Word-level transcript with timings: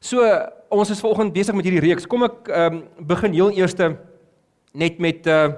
So 0.00 0.24
ons 0.72 0.88
is 0.88 1.00
vanoggend 1.02 1.34
besig 1.34 1.52
met 1.52 1.66
hierdie 1.68 1.82
reeks. 1.84 2.06
Kom 2.08 2.22
ek 2.24 2.46
ehm 2.48 2.76
um, 2.78 3.06
begin 3.10 3.34
heel 3.36 3.50
eerste 3.52 3.90
net 4.72 4.96
met 4.96 5.26
uh 5.28 5.50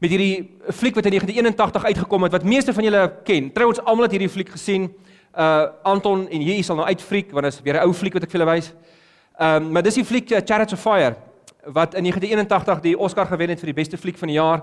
met 0.00 0.12
hierdie 0.12 0.48
fliek 0.72 0.96
wat 0.96 1.04
in 1.08 1.12
1981 1.16 1.84
uitgekom 1.84 2.24
het 2.24 2.32
wat 2.32 2.44
meeste 2.44 2.72
van 2.72 2.84
julle 2.84 3.02
ken. 3.24 3.50
Trouwens 3.52 3.82
almal 3.84 4.06
het 4.08 4.14
hierdie 4.16 4.32
fliek 4.32 4.48
gesien. 4.48 4.88
Uh 5.36 5.66
Anton 5.84 6.24
en 6.24 6.46
jy 6.46 6.62
sal 6.64 6.80
nou 6.80 6.86
uitfriek 6.88 7.36
want 7.36 7.44
dit 7.44 7.52
is 7.52 7.60
weer 7.68 7.76
'n 7.76 7.84
ou 7.84 7.92
fliek 7.92 8.16
wat 8.16 8.24
ek 8.24 8.30
vir 8.32 8.40
julle 8.40 8.52
wys. 8.52 8.72
Ehm 8.72 9.66
um, 9.66 9.72
maar 9.72 9.82
dis 9.82 10.00
die 10.00 10.04
fliek 10.04 10.30
uh, 10.30 10.40
Chariots 10.40 10.72
of 10.72 10.80
Fire 10.80 11.16
wat 11.66 11.94
in 11.94 12.08
1981 12.08 12.80
die 12.80 12.96
Oscar 12.98 13.26
gewen 13.26 13.48
het 13.48 13.60
vir 13.60 13.74
die 13.74 13.80
beste 13.82 13.98
fliek 13.98 14.16
van 14.16 14.28
die 14.28 14.40
jaar. 14.40 14.62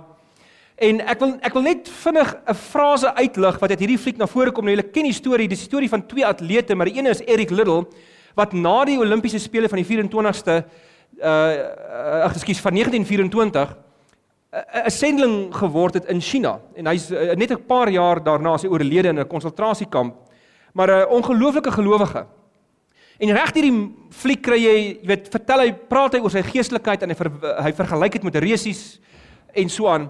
En 0.82 1.06
ek 1.06 1.20
wil 1.20 1.38
ek 1.42 1.54
wil 1.54 1.62
net 1.62 1.90
vinnig 1.90 2.34
'n 2.50 2.56
frase 2.56 3.14
uitlig 3.14 3.60
wat 3.60 3.70
uit 3.70 3.80
hierdie 3.80 4.02
fliek 4.02 4.18
na 4.18 4.26
vore 4.26 4.52
kom. 4.52 4.66
Nou 4.66 4.76
julle 4.76 4.90
ken 4.90 5.04
die 5.04 5.14
storie, 5.14 5.48
dis 5.48 5.60
die 5.60 5.70
storie 5.70 5.90
van 5.90 6.08
twee 6.08 6.26
atlete, 6.26 6.76
maar 6.76 6.90
die 6.90 6.98
een 6.98 7.06
is 7.06 7.22
Eric 7.22 7.50
Liddell 7.50 7.86
wat 8.36 8.54
na 8.54 8.86
die 8.86 9.00
Olimpiese 9.00 9.40
spele 9.40 9.70
van 9.70 9.84
die 9.84 9.88
24ste 9.88 10.64
uh 11.22 11.24
uh 11.24 12.26
ekskuus 12.30 12.62
van 12.62 12.74
1924 12.74 13.78
'n 14.54 14.92
sendeling 14.92 15.56
geword 15.56 15.94
het 15.94 16.06
in 16.06 16.22
China 16.22 16.60
en 16.76 16.86
hy's 16.88 17.10
uh, 17.12 17.34
net 17.36 17.52
'n 17.52 17.66
paar 17.66 17.90
jaar 17.90 18.24
daarna 18.24 18.54
as 18.54 18.64
hy 18.64 18.70
oorlede 18.70 19.10
in 19.10 19.20
'n 19.20 19.28
konsentrasiekamp 19.28 20.16
maar 20.74 20.88
'n 20.88 21.02
uh, 21.02 21.12
ongelooflike 21.12 21.72
gelowige. 21.72 22.26
En 23.18 23.32
reg 23.32 23.54
hierdie 23.54 23.96
fliek 24.10 24.42
kry 24.42 24.58
jy, 24.58 24.76
jy 24.78 25.08
weet, 25.08 25.30
vertel 25.30 25.60
hy, 25.60 25.74
praat 25.74 26.14
hy 26.14 26.20
oor 26.20 26.34
sy 26.34 26.42
geestelikheid 26.42 27.04
en 27.04 27.10
hy 27.10 27.16
ver, 27.16 27.30
hy 27.64 27.72
vergelyk 27.78 28.12
dit 28.18 28.24
met 28.24 28.36
resies 28.36 29.00
en 29.54 29.70
so 29.70 29.88
aan. 29.88 30.10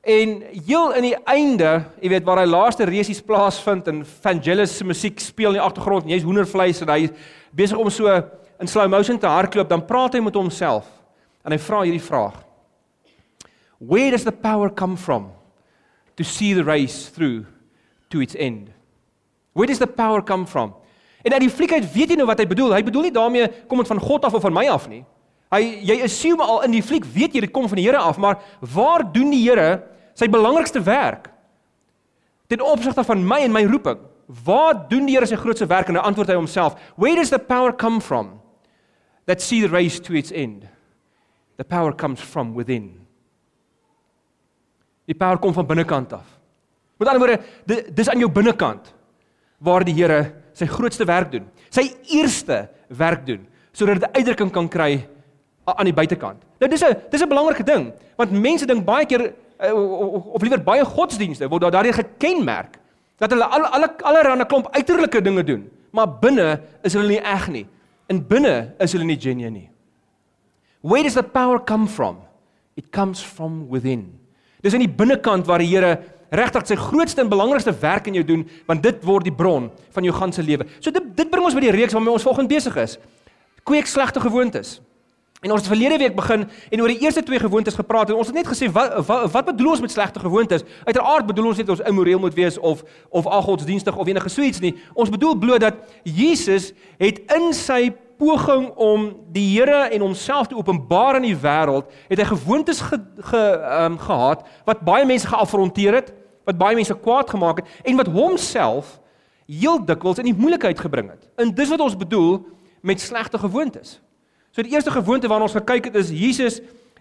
En 0.00 0.42
heel 0.66 0.94
in 0.96 1.04
die 1.10 1.16
einde, 1.28 1.70
jy 2.00 2.08
weet 2.08 2.24
waar 2.24 2.40
hy 2.40 2.46
laaste 2.48 2.86
resies 2.88 3.20
plaasvind 3.20 3.88
en 3.92 4.00
Vangelis 4.24 4.78
se 4.78 4.84
musiek 4.88 5.20
speel 5.20 5.52
in 5.52 5.58
die 5.58 5.64
agtergrond 5.64 6.06
en 6.06 6.14
jy's 6.14 6.24
hoendervleis 6.24 6.80
en 6.80 6.92
hy 6.94 7.10
besig 7.52 7.76
om 7.76 7.90
so 7.92 8.08
in 8.60 8.68
slow 8.68 8.88
motion 8.88 9.18
te 9.20 9.28
hardloop, 9.28 9.68
dan 9.68 9.84
praat 9.84 10.16
hy 10.16 10.22
met 10.24 10.36
homself 10.36 10.88
en 11.44 11.52
hy 11.52 11.60
vra 11.60 11.82
hierdie 11.84 12.04
vraag. 12.04 12.38
Where 13.80 14.12
does 14.12 14.24
the 14.24 14.32
power 14.32 14.70
come 14.72 14.96
from 14.96 15.30
to 16.16 16.24
see 16.24 16.52
the 16.56 16.64
race 16.64 17.08
through 17.12 17.44
to 18.12 18.20
its 18.20 18.36
end? 18.36 18.68
Where 19.52 19.68
does 19.68 19.80
the 19.80 19.88
power 19.88 20.22
come 20.24 20.46
from? 20.46 20.74
En 21.24 21.32
uit 21.32 21.44
die 21.44 21.52
fliek 21.52 21.72
uit 21.76 21.88
weet 21.92 22.12
jy 22.12 22.16
nou 22.20 22.28
wat 22.28 22.40
hy 22.40 22.46
bedoel. 22.48 22.72
Hy 22.76 22.84
bedoel 22.84 23.08
nie 23.08 23.16
daarmee 23.16 23.48
kom 23.68 23.80
dit 23.80 23.88
van 23.88 24.00
God 24.00 24.24
af 24.24 24.36
of 24.36 24.44
van 24.44 24.56
my 24.56 24.64
af 24.72 24.88
nie. 24.88 25.02
Hy 25.52 25.60
jy 25.88 25.96
assume 26.06 26.44
al 26.44 26.62
in 26.68 26.76
die 26.76 26.84
fliek 26.84 27.04
weet 27.04 27.34
jy 27.36 27.44
dit 27.44 27.52
kom 27.52 27.66
van 27.68 27.80
die 27.80 27.84
Here 27.88 28.00
af, 28.00 28.20
maar 28.22 28.38
waar 28.60 29.04
doen 29.12 29.32
die 29.32 29.42
Here 29.48 29.80
sy 30.20 30.28
belangrikste 30.28 30.82
werk? 30.84 31.30
Ten 32.50 32.62
opsigte 32.66 33.04
van 33.06 33.22
my 33.24 33.40
en 33.46 33.54
my 33.54 33.64
roeping. 33.70 34.00
Waar 34.44 34.84
doen 34.90 35.06
die 35.08 35.16
Here 35.16 35.26
sy 35.26 35.38
grootste 35.40 35.66
werk 35.70 35.88
en 35.90 35.98
hy 35.98 36.04
antwoord 36.06 36.28
hy 36.30 36.38
homself, 36.38 36.76
"Where 36.96 37.16
does 37.16 37.30
the 37.30 37.38
power 37.38 37.72
come 37.72 38.00
from 38.00 38.40
that 39.26 39.40
see 39.40 39.60
the 39.60 39.68
race 39.68 40.00
to 40.00 40.14
its 40.14 40.32
end?" 40.32 40.68
The 41.56 41.64
power 41.64 41.92
comes 41.92 42.20
from 42.20 42.54
within. 42.54 43.06
Die 45.06 45.14
power 45.14 45.38
kom 45.38 45.52
van 45.52 45.66
binnekant 45.66 46.12
af. 46.12 46.38
Met 46.98 47.08
ander 47.08 47.20
woorde, 47.26 47.42
dis 47.94 48.08
aan 48.08 48.18
jou 48.18 48.30
binnekant 48.30 48.94
waar 49.58 49.84
die 49.84 49.94
Here 49.94 50.34
sy 50.52 50.66
grootste 50.66 51.04
werk 51.04 51.30
doen. 51.32 51.48
Sy 51.70 51.90
eerste 52.12 52.68
werk 52.88 53.26
doen 53.26 53.46
sodat 53.72 54.00
dit 54.00 54.16
uitdrukking 54.18 54.50
kan 54.50 54.68
kry 54.68 55.08
aan 55.70 55.86
die 55.86 55.94
buitekant. 55.94 56.42
Nou 56.58 56.68
dis 56.70 56.82
'n 56.82 56.96
dis 57.10 57.22
'n 57.22 57.28
belangrike 57.28 57.64
ding 57.64 57.92
want 58.16 58.32
mense 58.32 58.66
dink 58.66 58.84
baie 58.84 59.06
keer 59.06 59.34
of 59.68 60.42
liewer 60.42 60.62
baie 60.64 60.84
godsdienste 60.84 61.48
word 61.48 61.66
daar 61.66 61.74
daardie 61.78 61.92
gekenmerk 61.92 62.78
dat 63.20 63.34
hulle 63.34 63.44
al 63.44 63.66
alle 63.68 63.90
allerlei 64.08 64.46
klomp 64.48 64.70
uiterlike 64.72 65.20
dinge 65.20 65.44
doen, 65.44 65.66
maar 65.92 66.08
binne 66.22 66.60
is 66.82 66.96
hulle 66.96 67.08
nie 67.08 67.20
eg 67.20 67.48
nie. 67.52 67.66
In 68.08 68.22
binne 68.26 68.72
is 68.80 68.94
hulle 68.96 69.04
nie 69.04 69.18
genuine 69.20 69.52
nie. 69.52 69.68
Where 70.80 71.04
does 71.04 71.14
the 71.14 71.22
power 71.22 71.60
come 71.60 71.86
from? 71.86 72.22
It 72.76 72.90
comes 72.90 73.20
from 73.20 73.66
within. 73.68 74.06
Dis 74.64 74.72
in 74.76 74.80
die 74.80 74.88
binnekant 74.88 75.46
waar 75.48 75.60
die 75.60 75.68
Here 75.68 75.98
regtig 76.30 76.68
sy 76.70 76.76
grootste 76.78 77.20
en 77.20 77.28
belangrikste 77.28 77.74
werk 77.82 78.06
in 78.08 78.16
jou 78.20 78.24
doen, 78.24 78.44
want 78.68 78.84
dit 78.84 79.02
word 79.04 79.26
die 79.26 79.34
bron 79.34 79.68
van 79.92 80.06
jou 80.06 80.14
ganse 80.14 80.42
lewe. 80.42 80.66
So 80.80 80.94
dit 80.94 81.10
dit 81.16 81.30
bring 81.30 81.44
ons 81.44 81.56
by 81.56 81.64
die 81.66 81.74
reeks 81.74 81.96
waarmee 81.96 82.14
ons 82.14 82.24
volgende 82.24 82.54
besig 82.54 82.76
is. 82.80 82.96
Kweek 83.66 83.90
slegte 83.90 84.22
gewoontes. 84.22 84.78
En 85.40 85.50
ons 85.50 85.60
het 85.60 85.70
verlede 85.70 85.96
week 85.96 86.16
begin 86.16 86.42
en 86.70 86.80
oor 86.80 86.92
die 86.92 87.00
eerste 87.00 87.22
twee 87.22 87.38
gewoontes 87.40 87.74
gepraat 87.74 88.10
en 88.10 88.18
ons 88.20 88.28
het 88.28 88.36
net 88.36 88.48
gesê 88.48 88.68
wat 88.72 89.06
wat, 89.06 89.30
wat 89.32 89.44
bedoel 89.44 89.70
ons 89.70 89.80
met 89.80 89.92
slegte 89.92 90.20
gewoontes? 90.20 90.66
Uiteraard 90.84 91.26
bedoel 91.26 91.46
ons 91.46 91.56
nie 91.56 91.68
ons 91.68 91.80
immoreel 91.88 92.20
moet 92.20 92.36
wees 92.36 92.58
of 92.58 92.82
of 93.08 93.26
agodsdienstig 93.26 93.96
of 93.96 94.06
enige 94.06 94.28
so 94.28 94.44
iets 94.44 94.60
nie. 94.60 94.74
Ons 94.94 95.08
bedoel 95.08 95.38
bloot 95.40 95.64
dat 95.64 95.80
Jesus 96.04 96.72
het 97.00 97.22
in 97.32 97.54
sy 97.56 97.88
poging 98.20 98.68
om 98.76 99.06
die 99.32 99.46
Here 99.54 99.88
en 99.88 100.04
homself 100.04 100.50
te 100.50 100.58
openbaar 100.58 101.16
in 101.16 101.30
die 101.30 101.38
wêreld, 101.40 101.88
het 102.10 102.20
hy 102.20 102.26
gewoontes 102.34 102.82
ge, 102.84 103.00
ge 103.32 103.42
um, 103.80 103.96
gehad 103.98 104.44
wat 104.68 104.84
baie 104.84 105.08
mense 105.08 105.30
geafronteer 105.30 106.02
het, 106.02 106.12
wat 106.44 106.60
baie 106.60 106.76
mense 106.76 106.98
kwaad 107.00 107.32
gemaak 107.32 107.62
het 107.62 107.88
en 107.88 107.96
wat 107.96 108.12
homself 108.12 108.98
heel 109.48 109.80
dikwels 109.88 110.20
in 110.20 110.28
die 110.28 110.36
moeilikheid 110.36 110.78
gebring 110.78 111.08
het. 111.14 111.24
En 111.40 111.54
dis 111.56 111.72
wat 111.72 111.80
ons 111.80 111.96
bedoel 111.96 112.42
met 112.84 113.00
slegte 113.00 113.40
gewoontes. 113.40 113.98
So 114.50 114.62
die 114.66 114.72
eerste 114.74 114.90
gewoonte 114.90 115.28
waarna 115.30 115.46
ons 115.46 115.54
gekyk 115.54 115.90
het 115.90 115.98
is 116.00 116.10
Jesus 116.14 116.60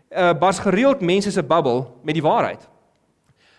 uh 0.10 0.34
bas 0.38 0.58
gereeld 0.62 1.02
mense 1.06 1.32
se 1.32 1.44
babbel 1.46 1.84
met 2.06 2.18
die 2.18 2.26
waarheid. 2.26 2.62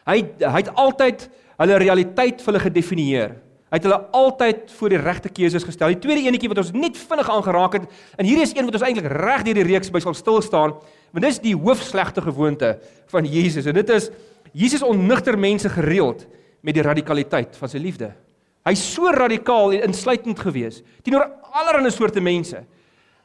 Hy 0.06 0.18
hy 0.42 0.56
het 0.62 0.70
altyd 0.74 1.28
hulle 1.60 1.78
realiteit 1.82 2.40
vir 2.42 2.52
hulle 2.52 2.62
gedefinieer. 2.64 3.34
Hy 3.70 3.78
het 3.78 3.86
hulle 3.86 4.00
altyd 4.18 4.72
voor 4.74 4.90
die 4.90 4.98
regte 4.98 5.30
keuses 5.30 5.66
gestel. 5.66 5.92
Die 5.94 6.00
tweede 6.02 6.24
enetjie 6.26 6.50
wat 6.50 6.62
ons 6.62 6.72
net 6.74 6.98
vinnig 6.98 7.30
aangeraak 7.30 7.76
het 7.78 7.84
en 8.18 8.26
hierdie 8.26 8.46
is 8.46 8.54
een 8.56 8.66
wat 8.66 8.80
ons 8.80 8.86
eintlik 8.86 9.10
reg 9.12 9.44
deur 9.46 9.60
die 9.60 9.68
reeks 9.68 9.92
by 9.94 10.02
sal 10.02 10.16
stil 10.18 10.40
staan, 10.42 10.74
want 11.14 11.26
dis 11.26 11.38
die 11.42 11.54
hoofslegte 11.54 12.24
gewoonte 12.24 12.76
van 13.12 13.26
Jesus 13.30 13.70
en 13.70 13.78
dit 13.78 13.94
is 13.94 14.10
Jesus 14.50 14.82
onnigter 14.82 15.38
mense 15.38 15.70
gereeld 15.70 16.26
met 16.66 16.74
die 16.74 16.82
radikaliteit 16.82 17.54
van 17.58 17.70
sy 17.70 17.78
liefde. 17.78 18.10
Hy's 18.66 18.82
so 18.94 19.10
radikaal 19.14 19.76
en 19.78 19.90
insluitend 19.92 20.42
geweest 20.42 20.82
teenoor 21.06 21.28
allerlei 21.54 21.94
soorte 21.94 22.22
mense 22.22 22.64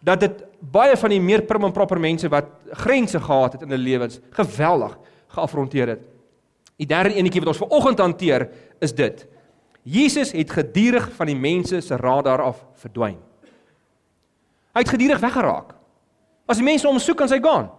dat 0.06 0.22
dit 0.22 0.42
baie 0.60 0.98
van 0.98 1.14
die 1.14 1.22
meer 1.22 1.44
prim 1.48 1.66
en 1.66 1.74
proper 1.74 2.00
mense 2.02 2.30
wat 2.30 2.50
grense 2.86 3.20
gehad 3.22 3.58
het 3.58 3.64
in 3.66 3.72
hulle 3.74 3.84
lewens 3.84 4.20
geweldig 4.38 4.98
geafronteer 5.34 5.96
het. 5.96 6.04
Die 6.78 6.88
derde 6.90 7.16
enetjie 7.16 7.42
wat 7.42 7.54
ons 7.54 7.64
vanoggend 7.64 8.04
hanteer 8.04 8.50
is 8.84 8.94
dit. 8.94 9.24
Jesus 9.86 10.34
het 10.36 10.52
gedurig 10.52 11.08
van 11.18 11.30
die 11.30 11.38
mense 11.38 11.82
se 11.82 11.98
radar 11.98 12.44
af 12.44 12.62
verdwyn. 12.82 13.18
Hy 14.76 14.84
het 14.84 14.92
gedurig 14.92 15.22
weggeraak. 15.24 15.74
As 16.46 16.60
die 16.60 16.68
mense 16.68 16.88
hom 16.88 17.00
soek, 17.02 17.18
kan 17.18 17.32
hy 17.32 17.40
gaan. 17.42 17.70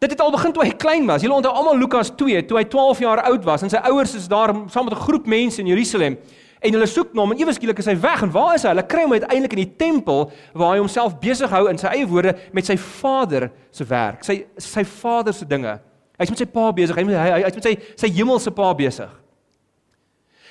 Dit 0.00 0.14
het 0.14 0.20
al 0.22 0.32
begin 0.32 0.52
toe 0.54 0.64
hy 0.64 0.74
klein 0.80 1.08
was. 1.08 1.24
Julle 1.24 1.38
onthou 1.40 1.52
almal 1.52 1.78
Lukas 1.78 2.12
2, 2.16 2.44
toe 2.48 2.60
hy 2.60 2.66
12 2.72 3.02
jaar 3.04 3.24
oud 3.28 3.44
was 3.44 3.64
en 3.66 3.72
sy 3.72 3.80
ouers 3.90 4.14
is 4.16 4.28
daar 4.30 4.52
saam 4.72 4.86
met 4.88 4.94
'n 4.94 5.04
groep 5.06 5.26
mense 5.26 5.60
in 5.60 5.66
Jerusalem 5.66 6.16
en 6.60 6.76
hulle 6.76 6.88
soek 6.88 7.14
na 7.14 7.24
hom 7.24 7.34
en 7.34 7.42
ewe 7.42 7.54
skielik 7.56 7.80
is 7.82 7.88
hy 7.90 7.96
weg 8.00 8.24
en 8.26 8.32
waar 8.34 8.54
is 8.56 8.64
hy? 8.66 8.72
Hulle 8.74 8.86
kry 8.88 9.04
hom 9.06 9.14
uiteindelik 9.16 9.56
in 9.56 9.62
die 9.62 9.76
tempel 9.80 10.26
waar 10.52 10.74
hy 10.74 10.82
homself 10.82 11.16
besig 11.22 11.52
hou 11.52 11.66
in 11.70 11.80
sy 11.80 11.92
eie 11.94 12.08
woorde 12.08 12.36
met 12.56 12.68
sy 12.68 12.76
vader 13.00 13.48
se 13.74 13.86
werk, 13.88 14.24
sy 14.26 14.42
sy 14.60 14.84
vader 15.00 15.36
se 15.36 15.48
dinge. 15.48 15.78
Hy's 16.20 16.32
met 16.32 16.42
sy 16.42 16.48
pa 16.52 16.68
besig, 16.76 16.98
hy 16.98 17.04
hy 17.16 17.42
hy's 17.46 17.56
met 17.56 17.68
sy 17.70 17.74
sy 18.04 18.12
hemelse 18.18 18.52
pa 18.56 18.72
besig. 18.76 19.19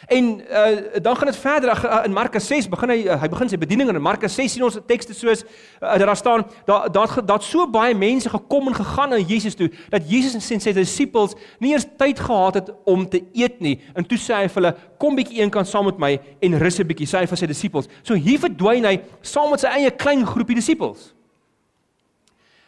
En 0.07 0.41
uh, 0.51 1.01
dan 1.01 1.17
gaan 1.17 1.25
dit 1.25 1.37
verder. 1.37 1.85
Uh, 1.85 1.99
in 2.03 2.11
Markus 2.11 2.47
6 2.47 2.69
begin 2.69 2.89
hy 2.89 2.99
uh, 3.07 3.17
hy 3.21 3.29
begin 3.29 3.51
sy 3.51 3.59
bediening 3.59 3.89
en 3.89 3.99
in 3.99 4.01
Markus 4.01 4.35
6 4.37 4.55
sien 4.55 4.63
ons 4.63 4.77
tekste 4.87 5.13
soos 5.13 5.43
uh, 5.43 5.97
daar 5.99 6.15
staan 6.17 6.45
daar 6.65 6.87
daar 6.91 7.25
daar 7.25 7.43
so 7.43 7.67
baie 7.67 7.95
mense 7.95 8.29
gekom 8.29 8.71
en 8.71 8.75
gegaan 8.75 9.09
na 9.09 9.19
Jesus 9.19 9.55
toe 9.59 9.69
dat 9.89 10.07
Jesus 10.09 10.51
en 10.51 10.63
sy 10.63 10.73
disippels 10.73 11.35
nie 11.59 11.73
eers 11.73 11.87
tyd 11.97 12.19
gehad 12.19 12.61
het 12.61 12.73
om 12.85 13.07
te 13.09 13.23
eet 13.33 13.59
nie. 13.59 13.77
En 13.93 14.07
toe 14.07 14.17
sê 14.17 14.39
hy 14.39 14.47
vir 14.47 14.61
hulle 14.61 14.73
kom 14.97 15.19
bietjie 15.19 15.43
eenkant 15.43 15.67
saam 15.67 15.89
met 15.89 15.99
my 15.99 16.15
en 16.41 16.59
rus 16.63 16.79
'n 16.79 16.87
bietjie 16.87 17.07
sê 17.07 17.23
hy 17.23 17.27
vir 17.27 17.37
sy 17.37 17.47
disippels. 17.47 17.89
So 18.03 18.13
hier 18.13 18.39
verdwyn 18.39 18.85
hy 18.85 18.99
saam 19.21 19.51
met 19.51 19.59
sy 19.59 19.67
eie 19.67 19.91
klein 19.91 20.25
groepie 20.25 20.55
disippels 20.55 21.13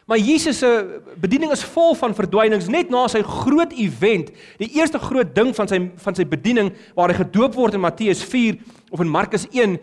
Maar 0.06 0.18
Jesus 0.18 0.58
se 0.58 1.00
bediening 1.16 1.52
is 1.54 1.62
vol 1.64 1.94
van 1.94 2.14
verdwynings 2.14 2.66
net 2.66 2.90
na 2.90 3.04
sy 3.10 3.22
groot 3.22 3.70
event, 3.78 4.32
die 4.58 4.70
eerste 4.74 4.98
groot 4.98 5.30
ding 5.34 5.52
van 5.54 5.70
sy 5.70 5.78
van 6.02 6.18
sy 6.18 6.26
bediening 6.26 6.72
waar 6.96 7.12
hy 7.12 7.20
gedoop 7.20 7.54
word 7.54 7.78
in 7.78 7.84
Matteus 7.84 8.24
4 8.26 8.58
of 8.90 9.04
in 9.04 9.12
Markus 9.12 9.46
1, 9.52 9.78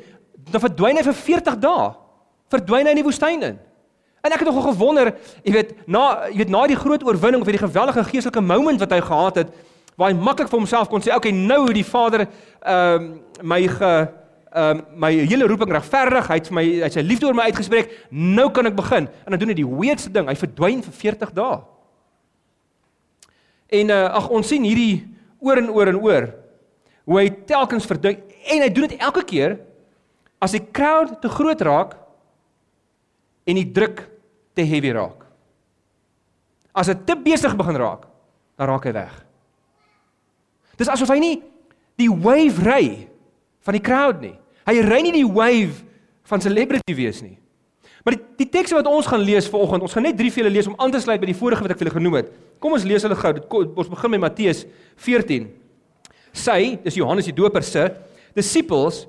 dan 0.51 0.63
verdwyn 0.65 0.99
hy 0.99 1.05
vir 1.07 1.17
40 1.23 1.57
dae. 1.63 1.87
Verdwyn 2.51 2.89
hy 2.89 2.95
in 2.97 2.99
die 2.99 3.07
woestyn 3.07 3.47
in. 3.47 3.57
En 4.19 4.35
ek 4.35 4.43
het 4.43 4.49
nogal 4.49 4.73
gewonder, 4.73 5.13
jy 5.45 5.55
weet, 5.55 5.73
na 5.87 6.27
jy 6.27 6.41
weet 6.41 6.51
na 6.51 6.65
die 6.67 6.79
groot 6.79 7.03
oorwinning 7.07 7.39
of 7.39 7.47
hierdie 7.47 7.63
geweldige 7.63 8.03
geestelike 8.09 8.43
moment 8.43 8.81
wat 8.83 8.91
hy 8.91 8.99
gehad 9.05 9.43
het, 9.43 9.53
waar 9.99 10.11
hy 10.11 10.19
maklik 10.19 10.51
vir 10.51 10.59
homself 10.59 10.89
kon 10.91 11.01
sê, 11.01 11.15
"Oké, 11.15 11.29
okay, 11.29 11.31
nou 11.31 11.65
het 11.67 11.75
die 11.75 11.87
Vader 11.87 12.27
ehm 12.27 12.95
um, 12.95 13.21
my 13.41 13.67
ge 13.67 14.07
um, 14.55 14.81
my 15.05 15.11
hele 15.13 15.47
roeping 15.49 15.71
regverdig, 15.73 16.27
hy 16.29 16.37
het 16.39 16.49
vir 16.49 16.57
my 16.57 16.65
hy 16.65 16.87
het 16.87 16.97
sy 16.97 17.05
liefde 17.05 17.29
oor 17.29 17.37
my 17.37 17.47
uitgespreek. 17.51 17.93
Nou 18.11 18.49
kan 18.55 18.69
ek 18.69 18.77
begin. 18.77 19.09
En 19.25 19.35
dan 19.35 19.41
doen 19.41 19.53
hy 19.53 19.59
die 19.61 19.69
weirdste 19.69 20.11
ding. 20.13 20.29
Hy 20.29 20.37
verdwyn 20.39 20.83
vir 20.85 20.97
40 21.03 21.33
dae. 21.37 21.61
En 23.79 23.93
uh, 23.93 24.03
ag 24.17 24.29
ons 24.33 24.47
sien 24.49 24.63
hierdie 24.65 25.03
oor 25.39 25.61
en 25.61 25.69
oor 25.73 25.91
en 25.91 25.99
oor 26.01 26.29
hoe 27.09 27.17
hy 27.19 27.29
telkens 27.49 27.87
verdwyn 27.89 28.19
en 28.49 28.63
hy 28.63 28.69
doen 28.73 28.89
dit 28.89 29.01
elke 29.01 29.21
keer 29.25 29.59
As 30.39 30.55
die 30.55 30.63
crowd 30.63 31.19
te 31.19 31.29
groot 31.31 31.61
raak 31.67 31.97
en 33.49 33.59
die 33.59 33.67
druk 33.75 34.05
te 34.55 34.63
heavy 34.63 34.93
raak. 34.95 35.25
As 36.71 36.87
dit 36.87 37.01
te 37.07 37.15
besig 37.19 37.55
begin 37.59 37.79
raak, 37.79 38.05
dan 38.55 38.71
raak 38.71 38.87
hy 38.87 38.93
weg. 38.95 39.15
Dis 40.79 40.91
asof 40.91 41.11
hy 41.11 41.19
nie 41.19 41.35
die 41.99 42.07
wave 42.07 42.63
ry 42.63 42.83
van 43.65 43.77
die 43.77 43.83
crowd 43.83 44.21
nie. 44.21 44.35
Hy 44.69 44.81
ry 44.85 45.01
nie 45.01 45.13
die 45.15 45.27
wave 45.27 45.85
van 46.29 46.41
celebrity 46.41 46.95
wees 46.95 47.21
nie. 47.21 47.37
Maar 48.05 48.15
die, 48.15 48.23
die 48.43 48.49
teks 48.49 48.71
wat 48.71 48.87
ons 48.87 49.07
gaan 49.09 49.23
lees 49.25 49.49
vanoggend, 49.51 49.83
ons 49.83 49.93
gaan 49.93 50.05
net 50.07 50.17
drie 50.17 50.31
vir 50.31 50.43
julle 50.43 50.53
lees 50.55 50.67
om 50.69 50.77
aan 50.79 50.91
te 50.91 51.01
sluit 51.03 51.19
by 51.19 51.27
die 51.29 51.37
vorige 51.37 51.65
wat 51.65 51.73
ek 51.73 51.79
vir 51.79 51.89
julle 51.89 51.97
genoem 51.97 52.19
het. 52.21 52.29
Kom 52.63 52.75
ons 52.77 52.85
lees 52.87 53.03
hulle 53.03 53.17
gou. 53.19 53.33
Ons 53.75 53.91
begin 53.91 54.13
met 54.15 54.23
Matteus 54.23 54.63
14. 55.03 55.49
Sy, 56.31 56.59
dis 56.83 56.99
Johannes 56.99 57.27
die 57.27 57.35
Doper 57.35 57.65
se 57.65 57.89
disippels 58.37 59.03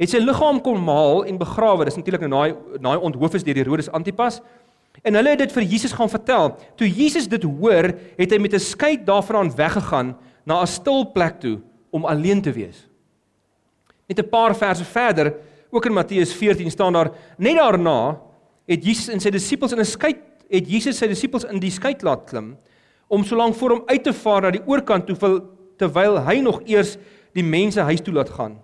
het 0.00 0.12
sy 0.12 0.20
liggaam 0.22 0.60
kom 0.64 0.80
maal 0.80 1.26
en 1.28 1.38
begrawe. 1.40 1.84
Dis 1.84 1.98
natuurlik 1.98 2.24
nou 2.24 2.32
daai 2.32 2.78
daai 2.80 3.04
onthoof 3.04 3.36
is 3.36 3.44
deur 3.44 3.60
Herodes 3.60 3.90
Antipas. 3.92 4.40
En 5.04 5.16
hulle 5.16 5.34
het 5.34 5.42
dit 5.44 5.52
vir 5.52 5.66
Jesus 5.74 5.92
gaan 5.96 6.10
vertel. 6.12 6.54
Toe 6.80 6.88
Jesus 6.88 7.28
dit 7.28 7.44
hoor, 7.44 7.92
het 8.16 8.32
hy 8.32 8.38
met 8.38 8.54
'n 8.54 8.60
skei 8.60 8.96
daarvan 8.96 9.52
weggegaan 9.54 10.16
na 10.44 10.62
'n 10.62 10.66
stil 10.66 11.04
plek 11.12 11.40
toe 11.40 11.60
om 11.90 12.04
alleen 12.04 12.42
te 12.42 12.52
wees. 12.52 12.88
Net 14.10 14.18
'n 14.18 14.28
paar 14.28 14.56
verse 14.56 14.84
verder, 14.84 15.34
ook 15.70 15.86
in 15.86 15.92
Matteus 15.92 16.34
14 16.34 16.70
staan 16.70 16.92
daar, 16.92 17.12
net 17.38 17.56
daarna 17.56 18.18
het 18.66 18.84
Jesus 18.84 19.08
en 19.08 19.20
sy 19.20 19.30
disippels 19.30 19.72
in 19.72 19.78
'n 19.78 19.84
skei 19.84 20.16
het 20.50 20.66
Jesus 20.66 20.98
sy 20.98 21.06
disippels 21.06 21.44
in 21.44 21.60
die 21.60 21.70
skei 21.70 21.94
laat 22.02 22.26
klim 22.26 22.56
om 23.08 23.24
solank 23.24 23.54
voor 23.54 23.70
hom 23.70 23.82
uit 23.86 24.02
te 24.02 24.12
vaar 24.12 24.42
na 24.42 24.50
die 24.50 24.66
oorkant 24.66 25.06
toe 25.06 25.42
terwyl 25.78 26.18
hy 26.26 26.40
nog 26.40 26.60
eers 26.66 26.96
die 27.34 27.42
mense 27.42 27.80
huis 27.80 28.00
toe 28.00 28.14
laat 28.14 28.30
gaan. 28.30 28.58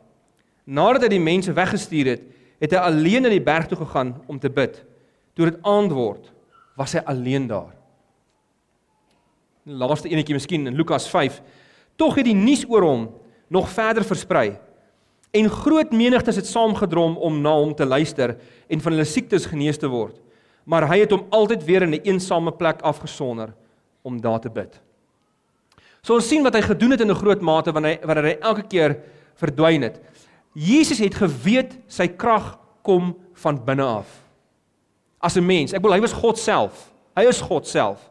Nadat 0.64 1.02
hy 1.02 1.08
die 1.08 1.22
mense 1.22 1.52
weggestuur 1.52 2.06
het, 2.06 2.22
het 2.58 2.72
hy 2.72 2.78
alleen 2.78 3.22
na 3.22 3.28
die 3.28 3.42
berg 3.42 3.66
toe 3.66 3.78
gegaan 3.78 4.14
om 4.26 4.38
te 4.38 4.50
bid. 4.50 4.84
Toe 5.34 5.50
dit 5.50 5.58
aand 5.62 5.92
word, 5.92 6.32
was 6.76 6.92
hy 6.92 7.02
alleen 7.06 7.46
daar. 7.46 7.74
Die 9.64 9.74
laaste 9.74 10.08
enetjie 10.08 10.34
miskien 10.34 10.66
in 10.66 10.74
Lukas 10.74 11.08
5 11.08 11.42
Tog 11.96 12.14
het 12.14 12.24
die 12.24 12.34
nuus 12.34 12.64
oor 12.68 12.82
hom 12.82 13.06
nog 13.48 13.70
verder 13.72 14.04
versprei 14.04 14.58
en 15.30 15.50
groot 15.50 15.92
menigtes 15.92 16.36
het 16.36 16.46
saamgedrom 16.46 17.16
om 17.16 17.40
na 17.40 17.52
hom 17.54 17.74
te 17.74 17.86
luister 17.86 18.36
en 18.68 18.80
van 18.80 18.92
hulle 18.92 19.04
siektes 19.04 19.46
genees 19.46 19.78
te 19.78 19.88
word. 19.88 20.16
Maar 20.64 20.88
hy 20.90 20.98
het 21.04 21.10
hom 21.10 21.26
altyd 21.30 21.64
weer 21.64 21.82
in 21.82 21.90
'n 21.90 21.94
een 21.94 22.04
eensame 22.12 22.52
plek 22.52 22.80
afgesonder 22.82 23.54
om 24.02 24.20
daar 24.20 24.40
te 24.40 24.50
bid. 24.50 24.80
So 26.02 26.14
ons 26.14 26.28
sien 26.28 26.42
wat 26.42 26.54
hy 26.54 26.62
gedoen 26.62 26.90
het 26.90 27.00
in 27.00 27.10
'n 27.10 27.22
groot 27.22 27.40
mate 27.40 27.72
wanneer 27.72 27.98
hy 27.98 28.06
wanneer 28.06 28.24
hy 28.24 28.36
elke 28.40 28.62
keer 28.62 28.96
verdwyn 29.34 29.82
het. 29.82 30.00
Jesus 30.52 30.98
het 30.98 31.14
geweet 31.14 31.78
sy 31.86 32.08
krag 32.08 32.58
kom 32.82 33.16
van 33.34 33.64
binne 33.64 33.82
af. 33.82 34.06
As 35.18 35.36
'n 35.36 35.46
mens, 35.46 35.72
ek 35.72 35.82
bedoel 35.82 35.96
hy 35.96 36.00
was 36.00 36.12
God 36.12 36.38
self. 36.38 36.92
Hy 37.16 37.24
is 37.26 37.40
God 37.40 37.66
self. 37.66 38.10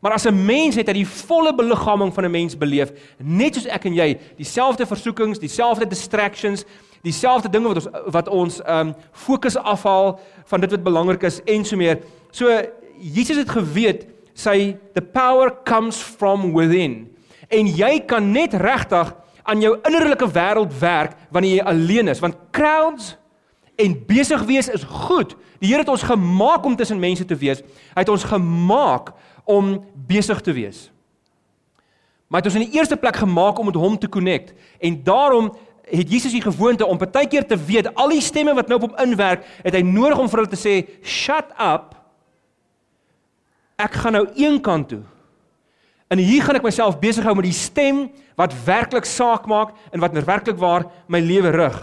Maar 0.00 0.12
as 0.12 0.26
'n 0.26 0.44
mens 0.44 0.74
het 0.74 0.86
hy 0.86 0.92
die 0.92 1.08
volle 1.08 1.54
beliggaaming 1.54 2.14
van 2.14 2.24
'n 2.24 2.30
mens 2.30 2.58
beleef, 2.58 2.92
net 3.16 3.54
soos 3.54 3.66
ek 3.66 3.84
en 3.84 3.94
jy, 3.94 4.18
dieselfde 4.36 4.86
versoekings, 4.86 5.38
dieselfde 5.38 5.86
distractions, 5.86 6.64
dieselfde 7.02 7.48
dinge 7.48 7.68
wat 7.68 7.76
ons 7.76 7.88
wat 8.06 8.28
ons 8.28 8.60
ehm 8.62 8.88
um, 8.88 8.94
fokus 9.12 9.56
afhaal 9.56 10.20
van 10.44 10.60
dit 10.60 10.70
wat 10.70 10.82
belangrik 10.82 11.22
is 11.22 11.40
en 11.44 11.64
so 11.64 11.76
meer. 11.76 11.98
So 12.30 12.62
Jesus 12.98 13.36
het 13.36 13.50
geweet 13.50 14.06
sy 14.34 14.76
the 14.94 15.02
power 15.02 15.52
comes 15.64 15.96
from 15.96 16.52
within. 16.54 17.08
En 17.48 17.66
jy 17.66 18.00
kan 18.06 18.32
net 18.32 18.54
regtig 18.54 19.14
aan 19.42 19.60
jou 19.60 19.78
innerlike 19.88 20.28
wêreld 20.32 20.78
werk 20.78 21.16
wanneer 21.30 21.54
jy 21.56 21.64
alleen 21.64 22.08
is, 22.08 22.20
want 22.20 22.36
crowds 22.50 23.16
en 23.76 23.94
besig 24.06 24.42
wees 24.42 24.68
is 24.68 24.82
goed. 24.82 25.36
Die 25.58 25.70
Here 25.70 25.82
het 25.82 25.90
ons 25.90 26.02
gemaak 26.02 26.64
om 26.64 26.76
tussen 26.76 26.98
mense 26.98 27.24
te 27.24 27.36
wees. 27.38 27.62
Hy 27.94 28.02
het 28.02 28.10
ons 28.12 28.26
gemaak 28.26 29.12
om 29.48 29.78
besig 30.08 30.40
te 30.44 30.52
wees. 30.52 30.88
Maar 32.28 32.44
dit 32.44 32.52
is 32.52 32.58
in 32.60 32.66
die 32.68 32.76
eerste 32.76 32.96
plek 33.00 33.16
gemaak 33.16 33.58
om 33.58 33.70
met 33.70 33.80
hom 33.80 33.96
te 33.98 34.08
connect 34.08 34.52
en 34.78 35.00
daarom 35.02 35.48
het 35.88 36.10
Jesus 36.12 36.34
die 36.36 36.44
gewoonte 36.44 36.86
om 36.86 37.00
partykeer 37.00 37.46
te 37.48 37.56
weet 37.56 37.88
al 37.94 38.12
die 38.12 38.20
stemme 38.20 38.52
wat 38.54 38.68
nou 38.68 38.76
op 38.80 38.90
hom 38.90 38.98
inwerk, 39.08 39.46
het 39.64 39.72
hy 39.72 39.80
nodig 39.86 40.20
om 40.20 40.28
vir 40.28 40.42
hulle 40.42 40.52
te 40.52 40.60
sê 40.60 40.74
shut 41.00 41.54
up. 41.56 41.94
Ek 43.80 43.96
gaan 44.02 44.18
nou 44.18 44.26
een 44.36 44.60
kant 44.60 44.90
toe. 44.92 45.04
En 46.12 46.20
hier 46.20 46.44
gaan 46.44 46.56
ek 46.58 46.66
myself 46.66 46.98
besig 47.00 47.24
hou 47.24 47.34
met 47.36 47.48
die 47.48 47.56
stem 47.56 48.06
wat 48.36 48.56
werklik 48.66 49.08
saak 49.08 49.48
maak 49.48 49.74
en 49.92 50.04
wat 50.04 50.16
werklik 50.24 50.60
waar 50.60 50.88
my 51.08 51.20
lewe 51.24 51.52
rig. 51.56 51.78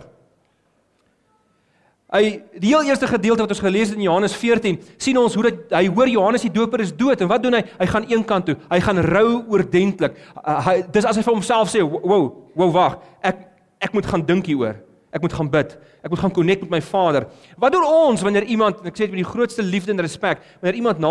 Hy 2.16 2.38
die 2.62 2.70
heel 2.72 2.86
eerste 2.88 3.08
gedeelte 3.10 3.44
wat 3.44 3.52
ons 3.52 3.60
gelees 3.64 3.90
het 3.92 3.98
in 3.98 4.06
Johannes 4.06 4.36
14, 4.40 4.78
sien 5.02 5.18
ons 5.20 5.34
hoe 5.36 5.50
dat 5.50 5.74
hy 5.76 5.88
hoor 5.90 6.08
Johannes 6.08 6.46
die 6.46 6.54
Doper 6.54 6.84
is 6.86 6.94
dood 6.96 7.20
en 7.20 7.28
wat 7.32 7.44
doen 7.44 7.58
hy? 7.58 7.64
Hy 7.82 7.88
gaan 7.92 8.06
een 8.08 8.24
kant 8.28 8.48
toe. 8.48 8.56
Hy 8.72 8.80
gaan 8.86 9.02
rou 9.04 9.30
oordentlik. 9.52 10.16
Uh, 10.40 10.60
hy 10.70 10.76
dis 10.96 11.08
as 11.08 11.20
hy 11.20 11.26
vir 11.26 11.36
homself 11.36 11.74
sê, 11.74 11.84
"Wow, 11.84 12.30
wow, 12.56 12.72
wag. 12.72 13.00
Ek 13.22 13.52
ek 13.82 13.94
moet 13.94 14.06
gaan 14.06 14.24
dink 14.26 14.48
hieroor. 14.48 14.80
Ek 15.12 15.22
moet 15.22 15.34
gaan 15.34 15.50
bid. 15.50 15.78
Ek 16.04 16.10
moet 16.10 16.20
gaan 16.20 16.32
connect 16.32 16.62
met 16.62 16.70
my 16.70 16.82
Vader." 16.82 17.28
Wat 17.58 17.72
doen 17.72 17.84
ons 17.84 18.22
wanneer 18.22 18.44
iemand, 18.44 18.86
ek 18.86 18.96
sê 18.96 19.08
dit 19.10 19.12
met 19.12 19.24
die 19.24 19.32
grootste 19.34 19.64
liefde 19.64 19.92
en 19.92 20.00
respek, 20.00 20.40
wanneer 20.62 20.76
iemand 20.76 21.00
na 21.00 21.08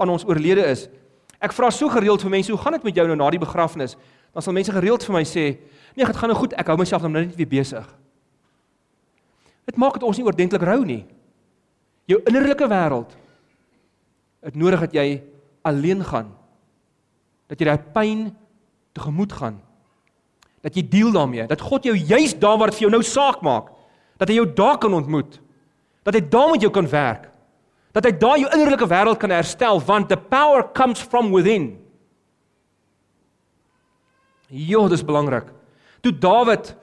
aan 0.00 0.08
ons 0.08 0.24
oorlede 0.26 0.66
is? 0.66 0.88
Ek 1.40 1.52
vra 1.52 1.70
so 1.70 1.88
gereeld 1.88 2.20
vir 2.20 2.30
mense, 2.30 2.50
"Hoe 2.50 2.60
gaan 2.60 2.72
dit 2.72 2.82
met 2.82 2.94
jou 2.94 3.06
nou 3.06 3.16
na 3.16 3.30
die 3.30 3.38
begrafnis?" 3.38 3.96
Dan 4.34 4.42
sal 4.42 4.52
mense 4.52 4.72
gereeld 4.72 5.04
vir 5.04 5.14
my 5.14 5.22
sê, 5.22 5.58
"Nee, 5.94 6.06
dit 6.06 6.16
gaan 6.16 6.28
nou 6.28 6.38
goed. 6.38 6.52
Ek 6.54 6.66
hou 6.66 6.76
myself 6.76 7.02
nou 7.02 7.12
net 7.12 7.36
weer 7.36 7.48
besig." 7.48 8.01
Dit 9.68 9.78
maak 9.78 9.98
dit 9.98 10.06
ons 10.06 10.18
nie 10.18 10.26
oordentlik 10.26 10.62
rou 10.66 10.80
nie. 10.86 11.02
Jou 12.10 12.18
innerlike 12.26 12.66
wêreld 12.68 13.12
het 14.42 14.56
nodig 14.58 14.80
dat 14.88 14.94
jy 14.96 15.06
alleen 15.62 16.02
gaan. 16.04 16.32
Dat 17.46 17.60
jy 17.60 17.68
daai 17.68 17.92
pyn 17.94 18.24
tegemoet 18.96 19.32
gaan. 19.38 19.60
Dat 20.62 20.74
jy 20.78 20.82
deel 20.88 21.12
daarmee, 21.14 21.46
dat 21.50 21.62
God 21.62 21.86
jou 21.86 21.94
juis 21.96 22.34
daar 22.38 22.58
waar 22.58 22.70
dit 22.70 22.80
vir 22.80 22.86
jou 22.86 22.92
nou 22.94 23.02
saak 23.06 23.40
maak, 23.42 23.70
dat 24.18 24.30
hy 24.30 24.36
jou 24.38 24.48
daar 24.54 24.78
kan 24.82 24.94
ontmoet. 24.94 25.38
Dat 26.06 26.14
hy 26.18 26.22
daar 26.30 26.50
met 26.50 26.62
jou 26.62 26.70
kan 26.74 26.88
werk. 26.90 27.28
Dat 27.94 28.06
hy 28.08 28.12
daar 28.18 28.38
jou 28.40 28.50
innerlike 28.54 28.88
wêreld 28.88 29.20
kan 29.20 29.34
herstel 29.34 29.80
want 29.86 30.08
the 30.08 30.16
power 30.16 30.64
comes 30.74 31.02
from 31.02 31.30
within. 31.34 31.74
Jo, 34.52 34.88
dis 34.88 35.04
belangrik. 35.04 35.48
Toe 36.02 36.12
Dawid 36.12 36.74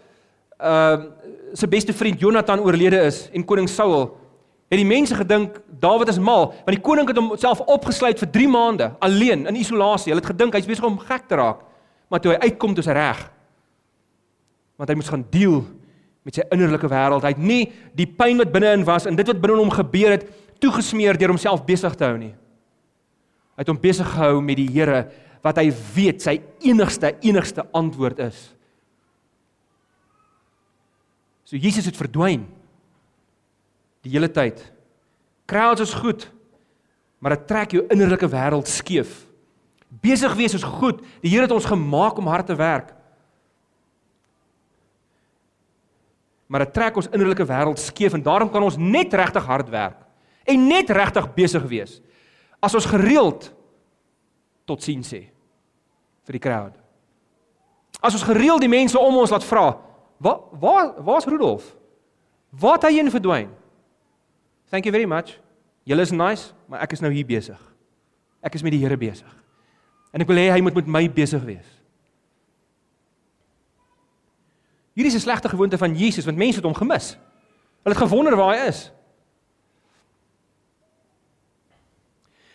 ehm 0.59 1.01
uh, 1.01 1.27
se 1.53 1.67
beste 1.67 1.93
vriend 1.93 2.19
Jonathan 2.19 2.59
oorlede 2.59 2.99
is 3.07 3.23
en 3.33 3.45
koning 3.45 3.69
Saul, 3.69 4.03
het 4.69 4.77
die 4.77 4.85
mense 4.85 5.15
gedink 5.17 5.55
Dawid 5.81 6.11
is 6.11 6.19
mal, 6.21 6.51
want 6.51 6.75
die 6.75 6.83
koning 6.83 7.07
het 7.09 7.17
homself 7.17 7.63
opgesluit 7.65 8.19
vir 8.21 8.29
3 8.29 8.49
maande 8.53 8.91
alleen 9.01 9.47
in 9.49 9.57
isolasie. 9.57 10.11
Hulle 10.11 10.21
het 10.21 10.29
gedink 10.29 10.53
hy's 10.53 10.67
besig 10.69 10.85
om 10.85 10.99
gek 11.01 11.25
te 11.29 11.39
raak. 11.39 11.63
Maar 12.09 12.21
toe 12.21 12.35
hy 12.35 12.49
uitkom, 12.49 12.75
toe 12.75 12.83
is 12.83 12.89
hy 12.89 12.97
reg. 12.97 13.23
Want 14.77 14.91
hy 14.91 14.97
moes 14.99 15.09
gaan 15.09 15.25
deel 15.31 15.63
met 16.27 16.37
sy 16.37 16.45
innerlike 16.53 16.89
wêreld. 16.91 17.25
Hy 17.25 17.33
het 17.33 17.41
nie 17.41 17.63
die 17.97 18.07
pyn 18.19 18.41
wat 18.41 18.53
binne-in 18.53 18.85
was 18.85 19.07
en 19.09 19.17
dit 19.17 19.31
wat 19.31 19.41
binne 19.41 19.57
hom 19.57 19.73
gebeur 19.73 20.17
het, 20.17 20.27
toegesmeer 20.61 21.17
deur 21.17 21.33
homself 21.33 21.65
besig 21.65 21.95
te 21.97 22.05
hou 22.05 22.19
nie. 22.19 22.35
Hy 23.55 23.65
het 23.65 23.71
hom 23.71 23.81
besig 23.81 24.07
gehou 24.13 24.37
met 24.43 24.59
die 24.59 24.69
Here 24.69 25.07
wat 25.41 25.57
hy 25.61 25.69
weet 25.95 26.21
sy 26.21 26.37
enigste 26.67 27.15
enigste 27.25 27.65
antwoord 27.73 28.21
is. 28.27 28.49
So 31.49 31.57
Jesus 31.57 31.87
het 31.89 31.97
verdwyn 31.97 32.43
die 34.05 34.11
hele 34.13 34.29
tyd. 34.29 34.61
Crowds 35.49 35.81
is 35.81 35.95
goed, 35.97 36.27
maar 37.17 37.33
dit 37.33 37.47
trek 37.49 37.73
jou 37.73 37.81
innerlike 37.89 38.29
wêreld 38.29 38.69
skeef. 38.69 39.23
Besig 39.89 40.35
wees 40.37 40.53
is 40.53 40.63
goed. 40.77 41.01
Die 41.23 41.31
Here 41.31 41.47
het 41.47 41.55
ons 41.55 41.65
gemaak 41.65 42.21
om 42.21 42.29
hard 42.29 42.45
te 42.45 42.55
werk. 42.55 42.93
Maar 46.49 46.67
dit 46.67 46.75
trek 46.77 47.01
ons 47.01 47.09
innerlike 47.09 47.49
wêreld 47.49 47.81
skeef 47.81 48.13
en 48.13 48.25
daarom 48.25 48.53
kan 48.53 48.63
ons 48.65 48.77
net 48.77 49.13
regtig 49.13 49.49
hard 49.49 49.73
werk 49.73 50.05
en 50.49 50.69
net 50.69 50.89
regtig 50.93 51.27
besig 51.35 51.65
wees 51.69 51.99
as 52.61 52.73
ons 52.77 52.87
gereeld 52.89 53.51
tot 54.69 54.81
sien 54.81 55.03
sê 55.05 55.27
vir 56.25 56.37
die 56.37 56.41
crowd. 56.41 56.73
As 58.01 58.15
ons 58.17 58.25
gereeld 58.25 58.61
die 58.63 58.71
mense 58.71 58.97
om 58.97 59.17
ons 59.21 59.33
laat 59.33 59.45
vra, 59.45 59.67
Waar 60.19 60.39
waar 60.59 61.03
waar's 61.03 61.25
Rudolf? 61.25 61.75
Waar 62.49 62.73
het 62.73 62.83
hy 62.83 63.09
verdwyn? 63.09 63.49
Thank 64.69 64.83
you 64.83 64.91
very 64.91 65.05
much. 65.05 65.39
Julle 65.83 66.01
is 66.01 66.11
nice, 66.11 66.51
maar 66.67 66.79
ek 66.85 66.91
is 66.91 66.99
nou 67.01 67.11
hier 67.13 67.25
besig. 67.25 67.59
Ek 68.41 68.53
is 68.53 68.61
met 68.61 68.71
die 68.71 68.81
Here 68.81 68.97
besig. 68.97 69.31
En 70.13 70.21
ek 70.21 70.27
wil 70.27 70.37
hê 70.37 70.49
hy 70.51 70.61
moet 70.61 70.75
met 70.75 70.87
my 70.87 71.03
besig 71.09 71.41
wees. 71.43 71.69
Hierdie 74.93 75.13
is 75.13 75.15
'n 75.15 75.25
slegte 75.25 75.49
gewoonte 75.49 75.77
van 75.77 75.95
Jesus 75.95 76.25
want 76.25 76.37
mense 76.37 76.55
het 76.55 76.65
hom 76.65 76.75
gemis. 76.75 77.17
Hulle 77.83 77.95
het 77.95 78.03
gewonder 78.03 78.35
waar 78.35 78.55
hy 78.55 78.67
is. 78.67 78.91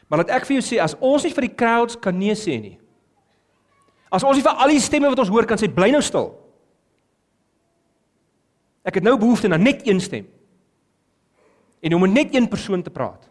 Maar 0.08 0.18
laat 0.18 0.30
ek 0.30 0.46
vir 0.46 0.60
jou 0.60 0.62
sê 0.62 0.82
as 0.82 0.94
ons 1.00 1.22
nie 1.24 1.32
vir 1.32 1.48
die 1.48 1.54
crowds 1.54 1.96
kan 1.98 2.18
nee 2.18 2.34
sê 2.34 2.60
nie. 2.60 2.78
As 4.10 4.22
ons 4.22 4.36
nie 4.36 4.42
vir 4.42 4.52
al 4.52 4.68
die 4.68 4.80
stemme 4.80 5.08
wat 5.08 5.18
ons 5.18 5.28
hoor 5.28 5.46
kan 5.46 5.58
sê 5.58 5.74
bly 5.74 5.90
nou 5.90 6.02
stil. 6.02 6.43
Ek 8.84 9.00
het 9.00 9.06
nou 9.06 9.16
behoefte 9.18 9.48
na 9.48 9.56
net 9.56 9.86
een 9.88 10.00
stem. 10.00 10.26
En 11.80 11.94
om 11.94 12.04
met 12.04 12.12
net 12.12 12.34
een 12.34 12.48
persoon 12.48 12.82
te 12.82 12.92
praat. 12.92 13.28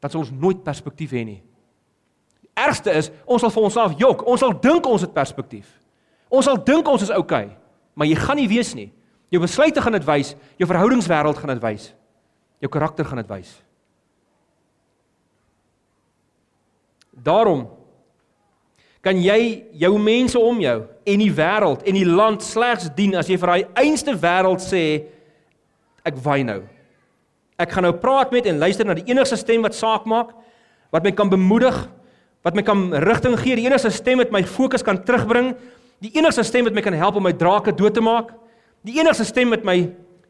Dat 0.00 0.14
ons 0.14 0.30
nooit 0.30 0.62
perspektief 0.62 1.10
hê 1.16 1.24
nie. 1.24 1.40
Die 2.44 2.52
ergste 2.54 2.92
is, 2.92 3.10
ons 3.24 3.42
sal 3.42 3.52
vir 3.52 3.68
onsself 3.68 3.96
jok. 4.00 4.24
Ons 4.28 4.44
sal 4.44 4.54
dink 4.60 4.86
ons 4.86 5.04
het 5.04 5.12
perspektief. 5.12 5.68
Ons 6.28 6.48
sal 6.48 6.60
dink 6.64 6.88
ons 6.88 7.02
is 7.02 7.12
oukei, 7.14 7.46
okay, 7.46 7.56
maar 7.94 8.08
jy 8.08 8.16
gaan 8.18 8.40
nie 8.40 8.48
wees 8.50 8.72
nie. 8.74 8.90
Jou 9.30 9.40
besluite 9.42 9.82
gaan 9.82 9.94
dit 9.94 10.06
wys, 10.06 10.34
jou 10.58 10.68
verhoudingswêreld 10.68 11.38
gaan 11.38 11.54
dit 11.54 11.62
wys. 11.62 11.90
Jou 12.62 12.70
karakter 12.72 13.06
gaan 13.06 13.20
dit 13.22 13.30
wys. 13.30 13.50
Daarom 17.16 17.66
kan 19.06 19.18
jy 19.22 19.62
jou 19.78 19.92
mense 20.02 20.38
om 20.38 20.58
jou 20.58 20.78
en 21.06 21.20
die 21.22 21.30
wêreld 21.30 21.84
en 21.86 21.94
die 21.94 22.06
land 22.08 22.42
slegs 22.42 22.88
dien 22.96 23.14
as 23.14 23.28
jy 23.30 23.36
vir 23.38 23.52
daai 23.52 23.84
einste 23.84 24.16
wêreld 24.18 24.64
sê 24.64 24.80
ek 26.06 26.18
wy 26.24 26.40
nou. 26.46 26.64
Ek 27.58 27.70
gaan 27.70 27.86
nou 27.86 27.92
praat 28.02 28.34
met 28.34 28.48
en 28.50 28.58
luister 28.58 28.86
na 28.86 28.96
die 28.98 29.06
enigste 29.06 29.38
stem 29.38 29.62
wat 29.62 29.78
saak 29.78 30.08
maak, 30.10 30.32
wat 30.90 31.06
my 31.06 31.12
kan 31.14 31.30
bemoedig, 31.30 31.76
wat 32.46 32.58
my 32.58 32.64
kan 32.66 32.82
rigting 33.06 33.36
gee, 33.38 33.56
die 33.58 33.68
enigste 33.68 33.92
stem 33.94 34.20
wat 34.22 34.34
my 34.34 34.42
fokus 34.46 34.82
kan 34.86 34.98
terugbring, 35.06 35.52
die 36.02 36.10
enigste 36.18 36.44
stem 36.46 36.66
wat 36.66 36.74
my 36.74 36.82
kan 36.84 36.98
help 36.98 37.18
om 37.18 37.24
my 37.26 37.34
drake 37.34 37.74
dood 37.78 37.94
te 37.94 38.02
maak, 38.02 38.34
die 38.86 38.98
enigste 38.98 39.26
stem 39.26 39.54
wat 39.54 39.62
my 39.66 39.76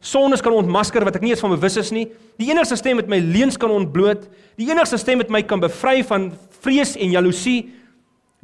sondes 0.05 0.43
kan 0.45 0.53
ontmasker 0.53 1.01
wat 1.05 1.17
ek 1.17 1.25
nie 1.25 1.33
eens 1.33 1.41
van 1.41 1.55
bewus 1.55 1.79
is 1.81 1.89
nie, 1.93 2.05
die 2.37 2.51
enigste 2.53 2.77
stem 2.77 3.01
wat 3.01 3.09
my 3.09 3.17
leuns 3.25 3.57
kan 3.57 3.73
ontbloot, 3.73 4.29
die 4.57 4.69
enigste 4.69 5.01
stem 5.01 5.25
wat 5.25 5.33
my 5.33 5.41
kan 5.45 5.61
bevry 5.65 6.03
van 6.05 6.29
vrees 6.61 6.93
en 6.93 7.17
jaloesie, 7.17 7.59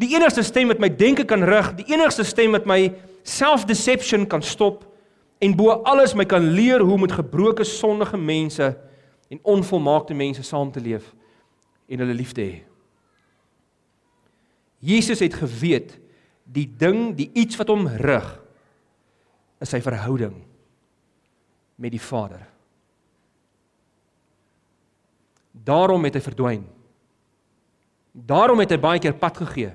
Die 0.01 0.09
enigste 0.15 0.43
stem 0.43 0.71
wat 0.71 0.81
my 0.81 0.89
denke 0.89 1.25
kan 1.29 1.43
rig, 1.45 1.73
die 1.77 1.93
enigste 1.93 2.25
stem 2.25 2.55
wat 2.57 2.65
my 2.69 2.87
self-deception 3.23 4.25
kan 4.27 4.41
stop 4.41 4.83
en 5.43 5.55
bo 5.57 5.75
alles 5.85 6.15
my 6.17 6.25
kan 6.25 6.43
leer 6.55 6.81
hoe 6.81 6.95
om 6.95 7.03
met 7.05 7.13
gebroke 7.13 7.65
sondige 7.67 8.17
mense 8.17 8.71
en 9.29 9.41
onvolmaakte 9.43 10.15
mense 10.17 10.43
saam 10.43 10.71
te 10.71 10.81
leef 10.81 11.11
en 11.87 12.01
hulle 12.01 12.15
lief 12.15 12.33
te 12.33 12.41
hê. 12.45 12.61
Jesus 14.83 15.21
het 15.23 15.35
geweet 15.39 15.95
die 16.43 16.67
ding, 16.67 17.13
die 17.15 17.29
iets 17.39 17.55
wat 17.59 17.69
hom 17.71 17.85
rig 17.87 18.25
is 19.63 19.71
sy 19.71 19.79
verhouding 19.83 20.35
met 21.79 21.93
die 21.93 22.01
Vader. 22.01 22.41
Daarom 25.53 26.03
het 26.03 26.17
hy 26.17 26.23
verdwyn. 26.25 26.65
Daarom 28.11 28.59
het 28.59 28.73
hy 28.73 28.79
baie 28.81 29.01
keer 29.01 29.15
pad 29.17 29.39
gegee. 29.45 29.71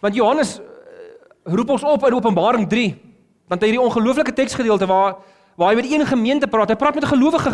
Want 0.00 0.14
Johannes 0.14 0.58
eh, 0.58 1.54
roep 1.54 1.70
ons 1.74 1.82
op 1.82 2.06
in 2.06 2.14
Openbaring 2.14 2.68
3, 2.68 2.88
want 3.48 3.62
hy 3.62 3.70
hierdie 3.70 3.84
ongelooflike 3.84 4.32
teksgedeelte 4.36 4.86
waar 4.86 5.18
waar 5.58 5.72
hy 5.72 5.80
met 5.80 5.90
een 5.90 6.06
gemeente 6.06 6.46
praat. 6.46 6.70
Hy 6.70 6.76
praat 6.78 6.94
met 6.94 7.04
gelowige 7.10 7.50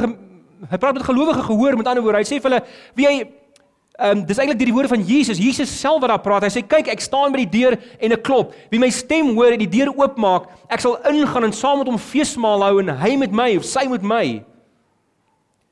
hy 0.70 0.78
praat 0.78 0.92
met 0.92 1.02
gelowige 1.02 1.42
gehoor 1.42 1.76
met 1.76 1.88
ander 1.88 2.02
woorde. 2.04 2.20
Hy 2.20 2.28
sê 2.28 2.36
vir 2.40 2.50
hulle 2.50 2.60
wie 2.98 3.06
hy 3.08 3.14
ehm 3.94 4.18
um, 4.18 4.22
dis 4.26 4.40
eintlik 4.42 4.58
deur 4.58 4.68
die 4.68 4.74
woorde 4.74 4.90
van 4.90 5.04
Jesus, 5.06 5.38
Jesus 5.38 5.70
self 5.80 6.00
wat 6.02 6.10
daar 6.10 6.20
praat. 6.20 6.44
Hy 6.48 6.50
sê 6.50 6.62
kyk, 6.66 6.88
ek 6.90 7.00
staan 7.00 7.32
by 7.32 7.44
die 7.44 7.60
deur 7.60 7.76
en 8.02 8.14
ek 8.16 8.24
klop. 8.26 8.50
Wie 8.72 8.80
my 8.82 8.90
stem 8.90 9.30
hoor 9.36 9.54
en 9.54 9.62
die 9.62 9.70
deur 9.70 9.92
oopmaak, 9.94 10.48
ek 10.68 10.82
sal 10.82 10.98
ingaan 11.08 11.46
en 11.46 11.54
saam 11.54 11.78
met 11.80 11.88
hom 11.88 12.00
feesmaal 12.02 12.66
hou 12.66 12.80
en 12.82 12.90
hy 12.98 13.12
met 13.20 13.32
my 13.32 13.52
of 13.60 13.68
sy 13.68 13.86
met 13.88 14.02
my. 14.02 14.24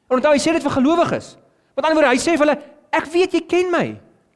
En 0.06 0.20
onthou 0.20 0.32
hy 0.36 0.40
sê 0.44 0.54
dit 0.54 0.62
vir 0.62 0.76
gelowiges. 0.78 1.32
Met 1.74 1.84
ander 1.84 1.98
woorde, 1.98 2.14
hy 2.14 2.22
sê 2.22 2.36
vir 2.36 2.46
hulle 2.46 2.58
ek 2.94 3.10
weet 3.10 3.34
jy 3.34 3.42
ken 3.50 3.74
my. 3.74 3.86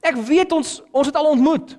Ek 0.03 0.19
weet 0.19 0.53
ons 0.57 0.81
ons 0.91 1.07
het 1.07 1.17
al 1.17 1.31
ontmoet. 1.31 1.77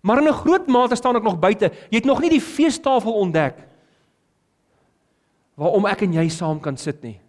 Maar 0.00 0.18
in 0.18 0.28
'n 0.28 0.32
groot 0.32 0.66
mate 0.66 0.96
staan 0.96 1.16
ek 1.16 1.22
nog 1.22 1.38
buite. 1.38 1.72
Jy 1.90 1.96
het 1.96 2.04
nog 2.04 2.20
nie 2.20 2.30
die 2.30 2.40
feestafel 2.40 3.12
ontdek 3.12 3.54
waarom 5.54 5.86
ek 5.86 6.02
en 6.02 6.12
jy 6.12 6.28
saam 6.28 6.60
kan 6.60 6.76
sit 6.76 7.02
nie. 7.02 7.20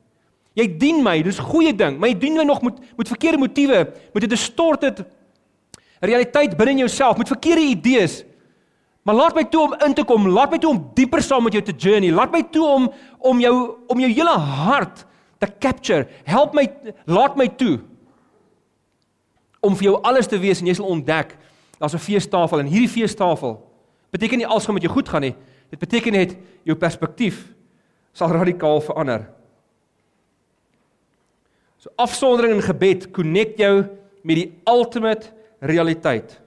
Jy 0.53 0.77
dien 0.77 1.03
my, 1.03 1.21
dis 1.25 1.39
goeie 1.39 1.75
ding, 1.75 1.97
maar 1.99 2.09
jy 2.09 2.17
dien 2.19 2.35
my 2.37 2.43
nog 2.43 2.61
met 2.61 2.79
met 2.97 3.07
verkeerde 3.07 3.37
motiewe, 3.37 3.93
met 4.13 4.23
'n 4.23 4.29
distorted 4.29 5.03
realiteit 5.99 6.57
binne 6.57 6.71
in 6.71 6.77
jouself, 6.77 7.17
met 7.17 7.27
verkeerde 7.27 7.61
idees. 7.61 8.23
Maar 9.03 9.15
laat 9.15 9.35
my 9.35 9.43
toe 9.43 9.61
om 9.61 9.75
in 9.85 9.93
te 9.93 10.03
kom, 10.03 10.27
laat 10.27 10.51
my 10.51 10.57
toe 10.57 10.69
om 10.69 10.91
dieper 10.93 11.21
saam 11.21 11.43
met 11.43 11.53
jou 11.53 11.63
te 11.63 11.73
journey, 11.73 12.11
laat 12.11 12.31
my 12.31 12.43
toe 12.51 12.67
om 12.67 12.91
om 13.19 13.39
jou 13.39 13.55
om 13.87 13.99
jou 13.99 14.11
hele 14.11 14.37
hart 14.37 15.05
te 15.37 15.47
capture. 15.59 16.07
Help 16.23 16.53
my, 16.53 16.67
laat 17.05 17.35
my 17.35 17.47
toe 17.47 17.79
om 19.59 19.75
vir 19.75 19.83
jou 19.83 20.01
alles 20.01 20.27
te 20.27 20.37
wees 20.39 20.59
en 20.61 20.67
jy 20.67 20.75
sal 20.77 20.85
ontdek 20.85 21.37
Daar's 21.79 21.93
'n 21.93 21.99
feestafel 21.99 22.59
en 22.59 22.67
hierdie 22.67 22.89
feestafel 22.89 23.57
beteken 24.11 24.37
nie 24.37 24.47
alles 24.47 24.65
gaan 24.65 24.73
met 24.73 24.83
jou 24.83 24.93
goed 24.93 25.09
gaan 25.09 25.21
nie. 25.21 25.35
Dit 25.69 25.79
beteken 25.79 26.11
net 26.11 26.37
jou 26.63 26.77
perspektief 26.77 27.53
sal 28.11 28.31
radikaal 28.31 28.81
verander. 28.81 29.29
So 31.77 31.89
afsondering 31.95 32.53
en 32.53 32.61
gebed 32.61 33.11
connect 33.11 33.57
jou 33.57 33.85
met 34.23 34.35
die 34.35 34.61
ultimate 34.67 35.31
realiteit. 35.59 36.41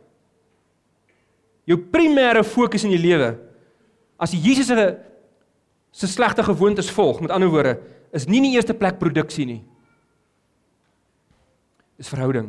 Jou 1.64 1.78
primêre 1.78 2.44
fokus 2.44 2.84
in 2.84 2.90
jou 2.90 3.00
lewe 3.00 3.38
as 4.18 4.32
jy 4.32 4.38
Jesus 4.38 4.66
se 4.66 4.96
se 5.92 6.08
slegte 6.08 6.42
gewoontes 6.42 6.90
volg, 6.90 7.20
met 7.20 7.30
ander 7.30 7.50
woorde, 7.52 7.74
is 8.16 8.24
nie 8.26 8.38
in 8.40 8.46
die 8.46 8.54
eerste 8.56 8.72
plek 8.72 8.96
produksie 8.98 9.44
nie. 9.44 9.60
Dis 12.00 12.08
verhouding. 12.08 12.48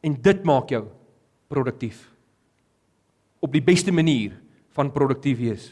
En 0.00 0.16
dit 0.22 0.46
maak 0.48 0.72
jou 0.72 0.84
produktief. 1.50 2.06
Op 3.40 3.52
die 3.52 3.64
beste 3.64 3.92
manier 3.92 4.36
van 4.76 4.92
produktief 4.92 5.38
wees. 5.40 5.70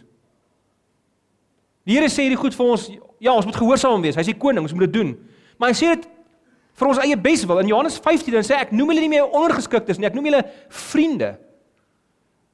Die 1.88 1.96
Here 1.96 2.10
sê 2.12 2.26
hierdie 2.26 2.40
goed 2.40 2.56
vir 2.56 2.70
ons, 2.74 2.86
ja, 3.22 3.32
ons 3.32 3.46
moet 3.48 3.56
gehoorsaam 3.56 4.02
wees. 4.04 4.16
Hy 4.18 4.26
sê 4.26 4.36
koning, 4.36 4.66
ons 4.66 4.74
moet 4.76 4.88
dit 4.88 4.96
doen. 4.98 5.14
Maar 5.56 5.72
hy 5.72 5.76
sê 5.78 5.92
dit 5.94 6.08
vir 6.78 6.90
ons 6.90 7.00
eie 7.02 7.16
beswil. 7.18 7.60
In 7.62 7.70
Johannes 7.72 7.96
15 8.04 8.36
dan 8.36 8.46
sê 8.46 8.58
ek 8.60 8.74
noem 8.76 8.92
hulle 8.92 9.04
nie 9.06 9.12
meer 9.16 9.28
ondergeskiktes 9.28 10.00
nie, 10.00 10.08
ek 10.10 10.16
noem 10.18 10.28
hulle 10.28 10.42
vriende. 10.68 11.36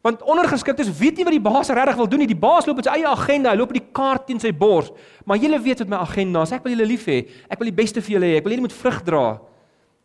Want 0.04 0.20
ondergeskiktes 0.28 0.90
weet 0.98 1.16
nie 1.16 1.24
wat 1.24 1.32
die 1.32 1.42
baas 1.42 1.72
regtig 1.72 1.96
wil 1.96 2.08
doen 2.12 2.20
nie. 2.22 2.28
Die 2.28 2.38
baas 2.38 2.68
loop 2.68 2.76
met 2.78 2.86
sy 2.90 2.98
eie 2.98 3.08
agenda, 3.08 3.54
hy 3.54 3.56
loop 3.56 3.72
met 3.72 3.80
die 3.80 3.92
kaart 3.96 4.26
teen 4.28 4.40
sy 4.42 4.52
bors. 4.52 4.90
Maar 5.24 5.40
julle 5.40 5.60
weet 5.64 5.80
wat 5.80 5.92
my 5.94 6.00
agenda 6.04 6.42
is. 6.44 6.52
Ek 6.52 6.66
wil 6.66 6.74
julle 6.74 6.88
lief 6.90 7.06
hê. 7.08 7.22
Ek 7.48 7.56
wil 7.60 7.70
die 7.70 7.78
beste 7.78 8.04
vir 8.04 8.18
julle 8.18 8.28
hê. 8.28 8.40
Ek 8.42 8.44
wil 8.44 8.52
julle 8.52 8.66
moet 8.66 8.76
vrug 8.76 8.98
dra. 9.06 9.24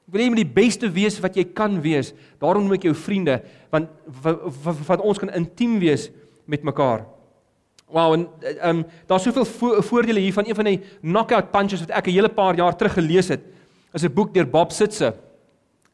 Ek 0.09 0.15
wil 0.15 0.23
hê 0.23 0.25
jy 0.25 0.33
moet 0.33 0.41
die 0.41 0.55
beste 0.57 0.87
wees 0.89 1.19
wat 1.21 1.35
jy 1.37 1.43
kan 1.53 1.75
wees. 1.83 2.15
Daarom 2.41 2.63
noem 2.65 2.79
ek 2.79 2.87
jou 2.89 2.95
vriende 2.97 3.35
want 3.69 3.91
wat 4.89 5.03
ons 5.05 5.21
kan 5.21 5.29
intiem 5.37 5.75
wees 5.77 6.07
met 6.49 6.65
mekaar. 6.65 7.05
Wow, 7.93 8.15
en 8.17 8.25
ehm 8.41 8.79
um, 8.79 8.83
daar's 9.05 9.27
soveel 9.29 9.45
vo 9.45 9.83
voordele 9.85 10.19
hier 10.19 10.33
van 10.33 10.49
een 10.49 10.57
van 10.57 10.65
die 10.65 10.79
knockout 11.01 11.51
punches 11.53 11.85
wat 11.85 11.93
ek 11.93 12.07
'n 12.07 12.17
hele 12.17 12.29
paar 12.29 12.57
jaar 12.57 12.73
terug 12.73 12.93
gelees 12.97 13.29
het. 13.29 13.41
Is 13.93 14.03
'n 14.03 14.13
boek 14.13 14.33
deur 14.33 14.49
Bob 14.49 14.71
Sitze 14.71 15.13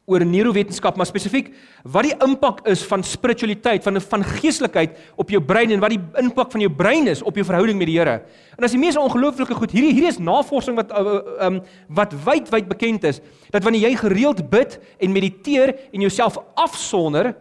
oor 0.06 0.22
neurowetenskap, 0.22 0.94
maar 0.94 1.08
spesifiek 1.08 1.48
wat 1.82 2.06
die 2.06 2.14
impak 2.22 2.60
is 2.70 2.84
van 2.86 3.02
spiritualiteit, 3.02 3.82
van 3.82 3.98
van 4.00 4.24
geestelikheid 4.26 4.94
op 5.18 5.32
jou 5.34 5.40
brein 5.42 5.72
en 5.74 5.82
wat 5.82 5.96
die 5.96 6.02
impak 6.22 6.52
van 6.54 6.62
jou 6.62 6.70
brein 6.70 7.10
is 7.10 7.24
op 7.26 7.34
jou 7.34 7.44
verhouding 7.46 7.78
met 7.78 7.90
die 7.90 7.96
Here. 7.98 8.20
En 8.54 8.64
as 8.64 8.74
die 8.76 8.80
mees 8.80 8.98
ongelooflike 9.00 9.56
goed, 9.58 9.74
hierdie 9.74 9.90
hierdie 9.96 10.12
is 10.12 10.22
navorsing 10.22 10.78
wat 10.78 10.94
um 11.42 11.58
wat 11.98 12.14
wydwyd 12.26 12.70
bekend 12.70 13.08
is, 13.10 13.18
dat 13.50 13.66
wanneer 13.66 13.88
jy 13.88 13.96
gereeld 14.04 14.44
bid 14.50 14.78
en 15.02 15.14
mediteer 15.14 15.74
en 15.90 16.06
jouself 16.06 16.38
afsonder, 16.54 17.34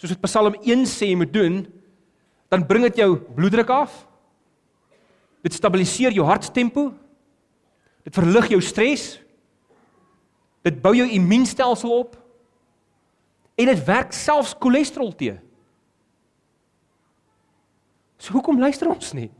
soos 0.00 0.14
dit 0.14 0.24
Psalm 0.24 0.56
1 0.64 0.88
sê 0.88 1.12
jy 1.12 1.20
moet 1.20 1.34
doen, 1.34 1.60
dan 2.48 2.64
bring 2.64 2.88
dit 2.88 3.02
jou 3.02 3.18
bloeddruk 3.36 3.68
af. 3.68 3.92
Dit 5.44 5.52
stabiliseer 5.52 6.16
jou 6.16 6.24
harttempo. 6.26 6.88
Dit 8.08 8.16
verlig 8.16 8.54
jou 8.54 8.60
stres. 8.64 9.18
Dit 10.66 10.80
bou 10.82 10.94
jou 10.96 11.08
immuunstelsel 11.10 11.92
op. 11.98 12.16
En 13.58 13.66
dit 13.66 13.84
werk 13.84 14.12
selfs 14.12 14.54
cholesterol 14.58 15.12
te. 15.14 15.36
So 18.18 18.34
hoekom 18.34 18.58
luister 18.58 18.90
ons 18.90 19.12
nie? 19.14 19.30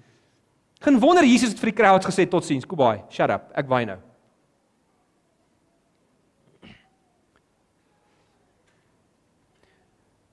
Geen 0.78 0.98
wonder 1.02 1.26
Jesus 1.26 1.50
het 1.50 1.58
vir 1.58 1.72
die 1.72 1.78
crowds 1.80 2.06
gesê 2.06 2.26
totsiens, 2.30 2.66
Kobai, 2.66 3.00
shut 3.10 3.30
up, 3.34 3.50
ek 3.58 3.66
waai 3.70 3.84
nou. 3.88 3.98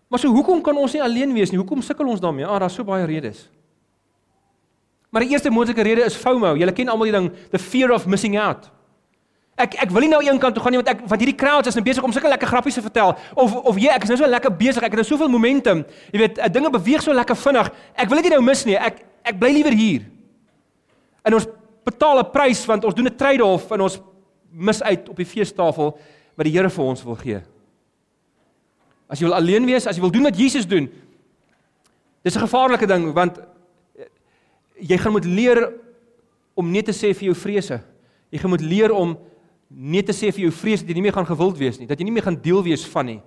Maar 0.07 0.21
so 0.21 0.29
hoekom 0.31 0.61
kan 0.63 0.77
ons 0.77 0.93
nie 0.93 1.01
alleen 1.01 1.33
wees 1.33 1.49
nie? 1.51 1.57
Hoekom 1.59 1.81
sukkel 1.83 2.07
ons 2.07 2.21
daarmee? 2.21 2.45
Ah, 2.45 2.59
daar's 2.61 2.77
so 2.77 2.85
baie 2.87 3.07
redes. 3.09 3.47
Maar 5.09 5.25
die 5.25 5.33
eerste 5.33 5.49
moontlike 5.49 5.81
rede 5.81 6.05
is 6.05 6.15
FOMO. 6.19 6.53
Julle 6.59 6.73
ken 6.75 6.91
almal 6.91 7.09
die 7.09 7.15
ding, 7.15 7.29
the 7.51 7.59
fear 7.59 7.91
of 7.91 8.05
missing 8.07 8.37
out. 8.39 8.69
Ek 9.55 9.77
ek 9.85 9.91
wil 9.95 10.03
nie 10.03 10.11
nou 10.11 10.19
een 10.19 10.39
kant 10.39 10.55
toe 10.55 10.63
gaan 10.63 10.73
nie 10.75 10.81
want 10.81 10.89
ek 10.91 11.03
want 11.07 11.21
hierdie 11.23 11.37
crowds 11.39 11.69
is 11.71 11.77
nou 11.77 11.83
besig 11.85 12.03
om 12.03 12.11
sulke 12.11 12.27
lekker 12.27 12.49
grappies 12.51 12.75
te 12.75 12.83
vertel. 12.83 13.13
Of 13.39 13.53
of 13.71 13.77
jy 13.79 13.87
ek 13.93 14.03
is 14.03 14.11
nou 14.11 14.17
so 14.19 14.27
lekker 14.27 14.51
besig 14.51 14.83
ek 14.83 14.91
het 14.91 14.99
nou 14.99 15.07
soveel 15.07 15.31
momentum. 15.31 15.85
Jy 16.11 16.19
weet 16.19 16.41
eh, 16.41 16.49
dinge 16.51 16.71
beweeg 16.73 17.03
so 17.03 17.15
lekker 17.15 17.39
vinnig. 17.39 17.69
Ek 17.95 18.11
wil 18.11 18.19
dit 18.19 18.27
nie 18.27 18.33
nou 18.35 18.43
mis 18.43 18.65
nie. 18.67 18.75
Ek 18.75 18.99
ek 19.23 19.39
bly 19.39 19.53
liewer 19.55 19.77
hier. 19.77 20.03
En 21.23 21.37
ons 21.39 21.47
betaal 21.87 22.19
'n 22.19 22.31
prys 22.31 22.65
want 22.67 22.83
ons 22.83 22.95
doen 22.95 23.07
'n 23.07 23.15
trade-off 23.15 23.71
en 23.71 23.81
ons 23.87 23.99
mis 24.51 24.83
uit 24.83 25.09
op 25.09 25.15
die 25.15 25.25
feestafel 25.25 25.97
wat 26.35 26.45
die 26.45 26.51
Here 26.51 26.69
vir 26.69 26.85
ons 26.85 27.03
wil 27.03 27.15
gee. 27.15 27.41
As 29.07 29.19
jy 29.19 29.27
wil 29.27 29.35
alleen 29.35 29.65
wees, 29.65 29.87
as 29.87 29.95
jy 29.95 30.01
wil 30.01 30.11
doen 30.11 30.23
wat 30.23 30.37
Jesus 30.37 30.67
doen, 30.67 30.89
dis 32.23 32.35
'n 32.35 32.43
gevaarlike 32.47 32.87
ding 32.87 33.13
want 33.13 33.39
jy 34.79 34.97
gaan 34.97 35.11
moet 35.11 35.25
leer 35.25 35.71
om 36.55 36.71
nee 36.71 36.83
te 36.83 36.91
sê 36.91 37.13
vir 37.15 37.31
jou 37.31 37.35
vrese. 37.35 37.79
Jy 38.31 38.39
gaan 38.39 38.49
moet 38.49 38.61
leer 38.61 38.91
om 38.91 39.17
nee 39.67 40.03
te 40.03 40.13
sê 40.13 40.31
vir 40.31 40.45
jou 40.47 40.51
vrees 40.51 40.81
dat 40.81 40.89
jy 40.89 40.97
nie 40.97 41.05
meer 41.07 41.15
gaan 41.15 41.27
gewild 41.27 41.57
wees 41.57 41.79
nie, 41.79 41.87
dat 41.87 41.99
jy 41.99 42.05
nie 42.05 42.13
meer 42.13 42.27
gaan 42.27 42.37
deel 42.41 42.61
wees 42.63 42.85
van 42.87 43.05
nie. 43.05 43.21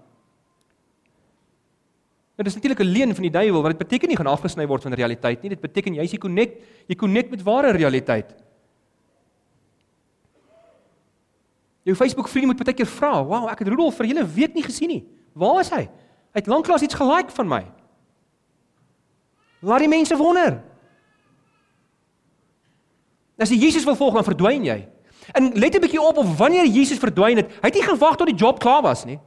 Dit 2.39 2.47
is 2.47 2.55
natuurlik 2.55 2.81
'n 2.81 2.93
leuen 2.93 3.15
van 3.15 3.23
die 3.23 3.35
duiwel 3.35 3.63
want 3.63 3.79
dit 3.79 3.89
beteken 3.89 4.09
nie 4.09 4.17
gaan 4.17 4.31
afgesny 4.31 4.67
word 4.67 4.83
van 4.83 4.93
realiteit 4.93 5.43
nie. 5.43 5.51
Dit 5.51 5.61
beteken 5.61 5.95
jy 5.95 6.03
is 6.03 6.13
jy 6.13 6.19
connect, 6.19 6.63
jy 6.87 6.95
connect 6.95 7.31
met 7.31 7.43
ware 7.43 7.73
realiteit. 7.73 8.35
Jou 11.83 11.97
Facebook 11.97 12.29
vriende 12.29 12.47
moet 12.47 12.65
baie 12.65 12.75
keer 12.75 12.87
vra, 12.87 13.25
"Wow, 13.25 13.49
ek 13.49 13.59
het 13.59 13.69
Rudolf 13.69 13.97
vir 13.97 14.07
julle 14.07 14.27
week 14.27 14.55
nie 14.55 14.63
gesien 14.63 14.89
nie. 14.89 15.05
Waar 15.35 15.61
is 15.61 15.71
hy? 15.71 15.89
Hy 16.33 16.35
het 16.35 16.47
lanklaas 16.47 16.83
iets 16.83 16.95
gelike 16.95 17.31
van 17.31 17.49
my." 17.49 17.65
Laat 19.61 19.79
die 19.79 19.89
mense 19.89 20.17
wonder. 20.17 20.63
As 23.39 23.51
jy 23.51 23.57
Jesus 23.57 23.85
wil 23.85 23.97
volg, 23.97 24.15
dan 24.15 24.25
verdwyn 24.25 24.65
jy. 24.65 24.89
En 25.33 25.53
let 25.55 25.75
'n 25.75 25.81
bietjie 25.81 26.01
op 26.01 26.17
of 26.17 26.37
wanneer 26.39 26.67
Jesus 26.67 26.99
verdwyn 26.99 27.37
het, 27.37 27.51
hy 27.51 27.67
het 27.69 27.75
nie 27.75 27.83
gewag 27.83 28.17
tot 28.17 28.27
die 28.27 28.37
job 28.37 28.59
klaar 28.59 28.83
was 28.83 29.05
nie. 29.05 29.19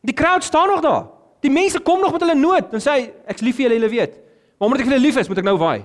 Die 0.00 0.14
crowd 0.14 0.44
staan 0.44 0.68
nog 0.68 0.80
daar. 0.80 1.06
Die 1.40 1.50
mense 1.50 1.80
kom 1.80 2.00
nog 2.00 2.12
met 2.12 2.20
hulle 2.20 2.34
nood 2.34 2.72
en 2.72 2.80
sê 2.80 2.90
hy, 2.90 3.12
ek's 3.26 3.40
lief 3.40 3.56
vir 3.56 3.68
julle, 3.68 3.78
julle 3.78 3.90
weet. 3.90 4.14
Maar 4.58 4.66
omdat 4.66 4.80
ek 4.80 4.86
julle 4.86 5.00
lief 5.00 5.16
is, 5.16 5.28
moet 5.28 5.38
ek 5.38 5.44
nou 5.44 5.58
waai. 5.58 5.84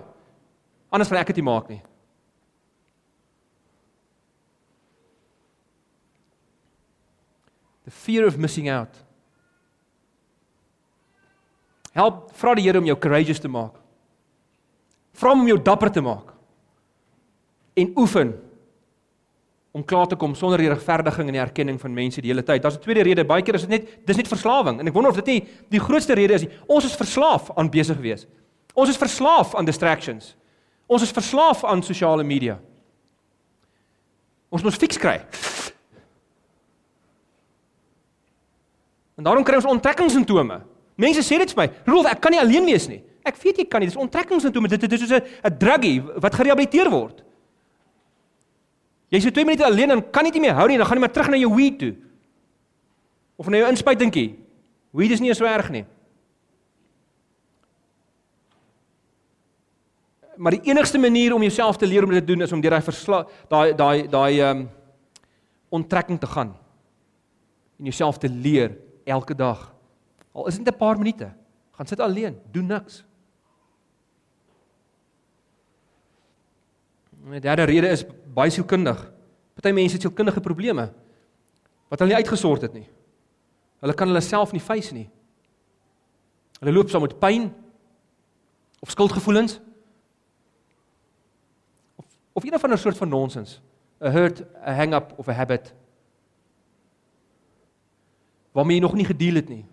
Anders 0.90 1.10
gaan 1.10 1.20
ek 1.20 1.28
dit 1.28 1.36
nie 1.36 1.50
maak 1.50 1.70
nie. 1.70 1.82
The 7.84 7.92
fear 7.92 8.26
of 8.26 8.38
missing 8.38 8.70
out. 8.72 9.04
Help 11.94 12.32
vra 12.34 12.56
die 12.58 12.64
Here 12.66 12.80
om 12.80 12.86
jou 12.86 12.98
courageous 12.98 13.40
te 13.40 13.52
maak. 13.52 13.76
Vra 15.14 15.34
hom 15.34 15.44
om 15.44 15.48
jou 15.52 15.60
dapper 15.62 15.92
te 15.94 16.02
maak. 16.02 16.32
En 17.78 17.92
oefen 17.98 18.34
om 19.74 19.82
klaar 19.84 20.06
te 20.08 20.16
kom 20.16 20.36
sonder 20.38 20.62
die 20.62 20.70
regverdiging 20.70 21.32
en 21.32 21.34
die 21.34 21.42
erkenning 21.42 21.80
van 21.82 21.96
mense 21.98 22.22
die 22.22 22.30
hele 22.30 22.44
tyd. 22.46 22.62
Daar's 22.62 22.78
'n 22.78 22.84
tweede 22.84 23.02
rede, 23.02 23.26
baie 23.26 23.42
keer 23.42 23.56
is 23.56 23.66
dit 23.66 23.70
net 23.70 24.06
dis 24.06 24.18
net 24.18 24.28
verslawing 24.28 24.80
en 24.80 24.88
ek 24.88 24.94
wonder 24.94 25.10
of 25.10 25.18
dit 25.18 25.26
nie 25.26 25.48
die 25.70 25.80
grootste 25.80 26.14
rede 26.14 26.34
is 26.34 26.42
nie. 26.42 26.52
Ons 26.68 26.86
is 26.86 26.96
verslaaf 26.96 27.50
aan 27.58 27.70
besig 27.70 27.98
wees. 27.98 28.28
Ons 28.74 28.90
is 28.90 28.98
verslaaf 28.98 29.56
aan 29.56 29.66
distractions. 29.66 30.36
Ons 30.86 31.02
is 31.02 31.12
verslaaf 31.12 31.64
aan 31.64 31.84
sosiale 31.84 32.24
media. 32.24 32.60
Ons 34.50 34.64
moet 34.64 34.74
fiks 34.74 34.98
kry. 34.98 35.26
En 39.18 39.24
daarom 39.24 39.44
kry 39.44 39.56
ons 39.56 39.66
onttrekkingssimptome. 39.66 40.62
Mense 40.96 41.22
sê 41.22 41.38
dit 41.38 41.54
vir 41.54 41.64
my, 41.64 41.74
"Rolf, 41.86 42.06
ek 42.06 42.22
kan 42.22 42.32
nie 42.32 42.40
alleen 42.40 42.66
wees 42.66 42.88
nie." 42.88 43.04
Ek 43.26 43.36
weet 43.38 43.58
jy 43.58 43.66
kan 43.66 43.80
nie, 43.80 43.88
dis 43.88 43.98
onttrekkingssimptome. 43.98 44.68
Dit 44.68 44.92
is 44.92 45.00
soos 45.00 45.22
'n 45.44 45.58
druggie 45.58 46.02
wat 46.20 46.36
gerehabiliteer 46.36 46.90
word. 46.92 47.24
Jy 49.14 49.20
is 49.22 49.28
so 49.28 49.30
2 49.30 49.46
minute 49.46 49.62
alleen 49.62 49.94
en 49.94 50.00
kan 50.10 50.26
nie 50.26 50.42
meer 50.42 50.56
hou 50.58 50.66
nie, 50.66 50.80
dan 50.82 50.88
gaan 50.90 50.98
jy 50.98 51.04
maar 51.06 51.14
terug 51.14 51.28
na 51.30 51.38
jou 51.38 51.52
weed 51.54 51.76
toe. 51.78 51.92
Of 53.38 53.46
na 53.46 53.60
jou 53.62 53.68
inspuitingkie. 53.70 54.40
Weed 54.90 55.14
is 55.14 55.22
nie 55.22 55.36
so 55.38 55.46
erg 55.46 55.70
nie. 55.70 55.84
Maar 60.42 60.58
die 60.58 60.72
enigste 60.72 60.98
manier 60.98 61.36
om 61.36 61.46
jouself 61.46 61.78
te 61.78 61.86
leer 61.86 62.08
om 62.08 62.10
dit 62.10 62.26
te 62.26 62.32
doen 62.32 62.42
is 62.42 62.56
om 62.56 62.62
deur 62.62 62.74
daai 62.74 62.88
versla 62.88 63.20
daai 63.52 63.76
daai 63.78 64.08
daai 64.10 64.32
ehm 64.40 64.64
um, 64.64 64.66
onttrekking 65.74 66.18
te 66.22 66.30
gaan. 66.30 66.56
En 67.78 67.86
jouself 67.86 68.18
te 68.18 68.30
leer 68.30 68.74
elke 69.06 69.36
dag. 69.38 69.70
Al 70.34 70.48
is 70.48 70.58
dit 70.58 70.68
'n 70.68 70.78
paar 70.78 70.98
minute. 70.98 71.30
Gaan 71.78 71.88
sit 71.88 72.00
alleen, 72.00 72.40
doen 72.52 72.66
niks. 72.66 73.06
'n 77.30 77.40
Derde 77.40 77.64
rede 77.64 77.88
is 77.88 78.06
baie 78.34 78.52
sielkundig. 78.54 79.00
Party 79.54 79.74
mense 79.76 79.98
het 79.98 80.06
sielkundige 80.06 80.42
probleme 80.42 80.90
wat 81.90 82.02
hulle 82.02 82.14
nie 82.14 82.22
uitgesort 82.24 82.66
het 82.66 82.74
nie. 82.74 82.88
Hulle 83.84 83.94
kan 83.94 84.10
hulle 84.10 84.22
self 84.22 84.54
nie 84.56 84.64
face 84.64 84.94
nie. 84.96 85.10
Hulle 86.60 86.74
loop 86.74 86.90
saam 86.90 87.04
met 87.06 87.20
pyn 87.20 87.52
of 88.82 88.90
skuldgevoelens 88.90 89.60
of 92.00 92.06
of 92.34 92.44
enige 92.44 92.60
van 92.60 92.74
'n 92.74 92.78
soort 92.78 92.98
van 92.98 93.10
nonsens, 93.10 93.62
'n 94.02 94.12
hurt, 94.12 94.42
'n 94.42 94.76
hang 94.76 94.94
up 94.94 95.14
of 95.18 95.28
'n 95.28 95.38
habit 95.38 95.74
waarmee 98.54 98.78
jy 98.78 98.82
nog 98.82 98.94
nie 98.94 99.06
gedeel 99.06 99.36
het 99.42 99.50
nie. 99.50 99.66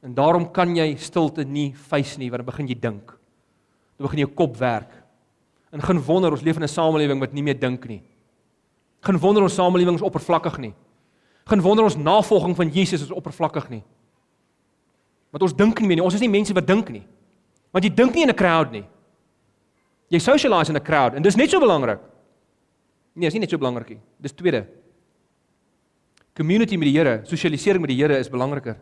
En 0.00 0.14
daarom 0.14 0.48
kan 0.50 0.72
jy 0.76 0.94
stilte 0.96 1.44
nie 1.44 1.74
face 1.76 2.18
nie, 2.18 2.30
want 2.30 2.42
dan 2.42 2.50
begin 2.50 2.68
jy 2.68 2.78
dink. 2.80 3.12
Dan 3.96 4.06
begin 4.08 4.24
jou 4.24 4.30
kop 4.34 4.56
werk. 4.56 4.99
En 5.70 5.82
geen 5.82 6.02
wonder 6.02 6.30
ons 6.30 6.42
leef 6.42 6.56
in 6.56 6.62
'n 6.62 6.68
samelewing 6.68 7.20
wat 7.20 7.32
nie 7.32 7.42
meer 7.42 7.58
dink 7.58 7.86
nie. 7.86 8.02
Geen 9.00 9.18
wonder 9.18 9.42
ons 9.42 9.54
samelewing 9.54 9.96
is 9.96 10.02
oppervlakkig 10.02 10.58
nie. 10.58 10.74
Geen 11.44 11.60
wonder 11.60 11.84
ons 11.84 11.96
navolging 11.96 12.56
van 12.56 12.68
Jesus 12.68 13.02
is 13.02 13.10
oppervlakkig 13.10 13.68
nie. 13.68 13.82
Want 15.30 15.42
ons 15.42 15.56
dink 15.56 15.78
nie 15.80 15.86
meer 15.86 15.96
nie. 15.96 16.04
Ons 16.04 16.14
is 16.14 16.20
nie 16.20 16.28
mense 16.28 16.52
wat 16.52 16.66
dink 16.66 16.88
nie. 16.88 17.06
Want 17.70 17.84
jy 17.84 17.94
dink 17.94 18.14
nie 18.14 18.22
in 18.22 18.30
'n 18.30 18.34
crowd 18.34 18.70
nie. 18.70 18.84
Jy 20.08 20.18
socialize 20.18 20.70
in 20.70 20.76
'n 20.76 20.84
crowd 20.84 21.14
en 21.14 21.22
dis 21.22 21.36
net 21.36 21.50
so 21.50 21.60
belangrik. 21.60 22.00
Nee, 23.14 23.26
is 23.26 23.32
nie 23.32 23.40
net 23.40 23.50
so 23.50 23.58
belangrik 23.58 23.88
nie. 23.88 24.00
Dis 24.20 24.32
tweede. 24.32 24.66
Community 26.34 26.76
met 26.76 26.88
die 26.88 26.98
Here, 26.98 27.20
sosialisering 27.24 27.80
met 27.80 27.90
die 27.90 27.96
Here 27.96 28.18
is 28.18 28.28
belangriker. 28.28 28.76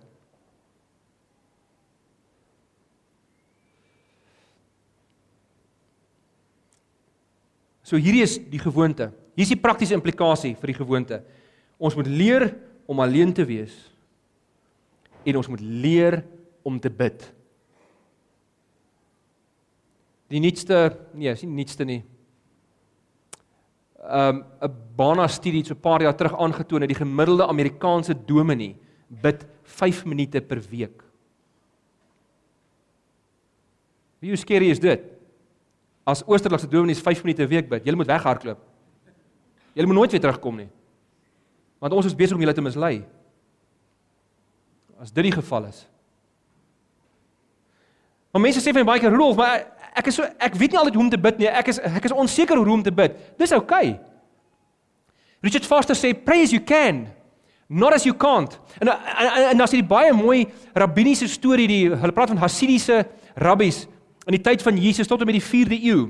So 7.88 7.96
hierdie 7.96 8.24
is 8.26 8.36
die 8.52 8.60
gewoonte. 8.60 9.08
Hier 9.32 9.46
is 9.46 9.54
die 9.54 9.60
praktiese 9.60 9.96
implikasie 9.96 10.52
vir 10.60 10.72
die 10.74 10.76
gewoonte. 10.76 11.22
Ons 11.80 11.96
moet 11.96 12.10
leer 12.10 12.50
om 12.90 13.00
alleen 13.00 13.32
te 13.32 13.46
wees 13.48 13.72
en 15.28 15.38
ons 15.40 15.48
moet 15.48 15.62
leer 15.62 16.20
om 16.66 16.76
te 16.80 16.90
bid. 16.92 17.24
Die 20.28 20.40
nuutste, 20.40 20.76
nee, 21.16 21.32
is 21.32 21.44
nie 21.44 21.62
nuutste 21.62 21.86
nie. 21.88 22.02
Um 23.98 24.44
'n 24.62 24.74
Bana 24.96 25.26
studie 25.28 25.64
so 25.64 25.74
'n 25.74 25.80
paar 25.80 26.02
jaar 26.02 26.16
terug 26.16 26.36
aangetoon 26.36 26.82
het 26.82 26.90
die 26.90 27.04
gemiddelde 27.04 27.46
Amerikaanse 27.46 28.14
dominee 28.14 28.76
bid 29.08 29.46
5 29.64 30.04
minute 30.04 30.40
per 30.40 30.60
week. 30.70 31.02
Wie 34.20 34.36
skerry 34.36 34.70
is 34.70 34.80
dit? 34.80 35.17
As 36.08 36.24
Oosterlikse 36.24 36.68
dominees 36.70 37.02
5 37.04 37.22
minute 37.24 37.42
'n 37.42 37.48
week 37.48 37.68
bid, 37.68 37.84
julle 37.84 37.96
moet 37.96 38.06
weghardloop. 38.06 38.58
Julle 39.74 39.86
moet 39.86 39.96
nooit 39.96 40.10
weer 40.10 40.20
terugkom 40.20 40.56
nie. 40.56 40.68
Want 41.78 41.92
ons 41.92 42.06
is 42.06 42.14
besig 42.14 42.34
om 42.34 42.40
julle 42.40 42.54
te 42.54 42.64
mislei. 42.64 43.04
As 45.00 45.12
dit 45.12 45.24
die 45.24 45.32
geval 45.32 45.64
is. 45.64 45.86
Maar 48.32 48.42
mense 48.42 48.60
sê 48.60 48.72
vir 48.72 48.84
my 48.84 48.92
baie 48.92 49.00
keer 49.00 49.10
Rudolf, 49.10 49.36
maar 49.36 49.66
ek 49.94 50.06
is 50.06 50.14
so 50.14 50.22
ek 50.22 50.54
weet 50.54 50.72
nie 50.72 50.78
altyd 50.78 50.94
hoe 50.94 51.04
om 51.04 51.10
te 51.10 51.18
bid 51.18 51.38
nie. 51.38 51.46
Ek 51.46 51.68
is 51.68 51.78
ek 51.78 52.04
is 52.04 52.12
onseker 52.12 52.56
hoe 52.56 52.72
om 52.72 52.82
te 52.82 52.92
bid. 52.92 53.14
Dis 53.38 53.52
oukei. 53.52 53.92
Okay. 53.92 54.00
Richard 55.42 55.66
Foster 55.66 55.94
sê 55.94 56.12
pray 56.24 56.42
as 56.42 56.50
you 56.50 56.60
can, 56.60 57.06
not 57.68 57.92
as 57.92 58.04
you 58.04 58.14
can't. 58.14 58.58
En 58.80 58.88
en, 58.88 59.50
en 59.52 59.60
as 59.60 59.72
jy 59.72 59.82
baie 59.86 60.12
mooi 60.12 60.46
rabbiniese 60.74 61.28
storie 61.28 61.68
die 61.68 61.88
hulle 61.88 62.12
praat 62.12 62.28
van 62.28 62.42
Hasidiese 62.42 63.06
rabbies 63.36 63.86
in 64.28 64.36
die 64.36 64.44
tyd 64.44 64.62
van 64.62 64.76
Jesus 64.76 65.08
tot 65.08 65.22
en 65.24 65.26
met 65.26 65.38
die 65.38 65.44
4de 65.44 65.78
eeu. 65.88 66.08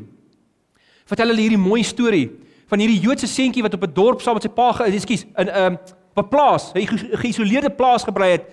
Vertel 1.06 1.30
hulle 1.30 1.44
hierdie 1.46 1.60
mooi 1.60 1.84
storie 1.86 2.26
van 2.68 2.82
hierdie 2.82 3.00
Joodse 3.00 3.28
seentjie 3.30 3.62
wat 3.64 3.74
op 3.74 3.84
'n 3.86 3.94
dorp 3.94 4.20
saam 4.20 4.34
met 4.34 4.42
sy 4.42 4.50
pa, 4.52 4.74
ekskuus, 4.84 5.24
in 5.36 5.46
'n 5.46 5.64
um, 5.64 5.78
op 6.14 6.24
'n 6.24 6.28
plaas, 6.28 6.72
'n 6.74 6.86
geïsoleerde 7.16 7.70
plaas 7.70 8.04
gebrei 8.04 8.30
het 8.32 8.44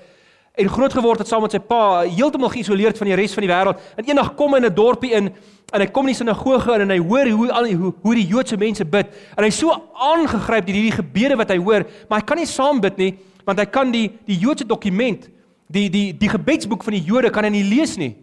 en 0.56 0.70
groot 0.70 0.94
geword 0.94 1.20
het 1.20 1.28
saam 1.28 1.42
met 1.42 1.52
sy 1.52 1.60
pa, 1.60 2.06
heeltemal 2.08 2.50
geïsoleerd 2.50 2.98
van 2.98 3.08
die 3.08 3.16
res 3.16 3.34
van 3.36 3.44
die 3.44 3.52
wêreld. 3.52 3.80
En 4.00 4.08
eendag 4.08 4.36
kom 4.36 4.54
hy 4.54 4.62
in 4.62 4.66
'n 4.66 4.76
dorpie 4.76 5.12
in 5.12 5.34
en 5.74 5.82
hy 5.82 5.88
kom 5.88 6.08
in 6.08 6.14
die 6.14 6.16
sinagoge 6.16 6.74
in 6.76 6.82
en 6.82 6.90
hy 6.90 7.00
hoor 7.00 7.28
hoe 7.28 7.52
al 7.52 7.66
hoe, 7.66 7.94
hoe 8.02 8.16
die 8.16 8.28
Joodse 8.28 8.58
mense 8.58 8.86
bid. 8.86 9.08
En 9.36 9.44
hy 9.44 9.50
so 9.50 9.72
aangegryp 9.94 10.66
deur 10.66 10.76
hierdie 10.76 11.02
gebede 11.04 11.36
wat 11.36 11.50
hy 11.50 11.58
hoor, 11.58 11.86
maar 12.10 12.20
hy 12.20 12.26
kan 12.26 12.38
nie 12.38 12.46
saam 12.46 12.80
bid 12.80 12.98
nie, 12.98 13.18
want 13.46 13.60
hy 13.60 13.66
kan 13.66 13.92
die 13.92 14.12
die 14.26 14.38
Joodse 14.38 14.66
dokument, 14.66 15.30
die 15.68 15.90
die 15.90 16.18
die 16.18 16.30
gebedsboek 16.30 16.84
van 16.84 16.94
die 16.94 17.04
Jode 17.04 17.30
kan 17.30 17.44
hy 17.44 17.50
nie 17.50 17.64
lees 17.64 17.98
nie. 17.98 18.16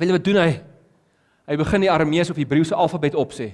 Nou 0.00 0.08
wil 0.08 0.16
wat 0.16 0.24
doen 0.24 0.38
hy? 0.40 0.52
Hy 1.50 1.56
begin 1.60 1.82
die 1.84 1.90
Arameese 1.92 2.32
of 2.32 2.38
Hebreëse 2.40 2.76
alfabet 2.78 3.18
opsê. 3.18 3.50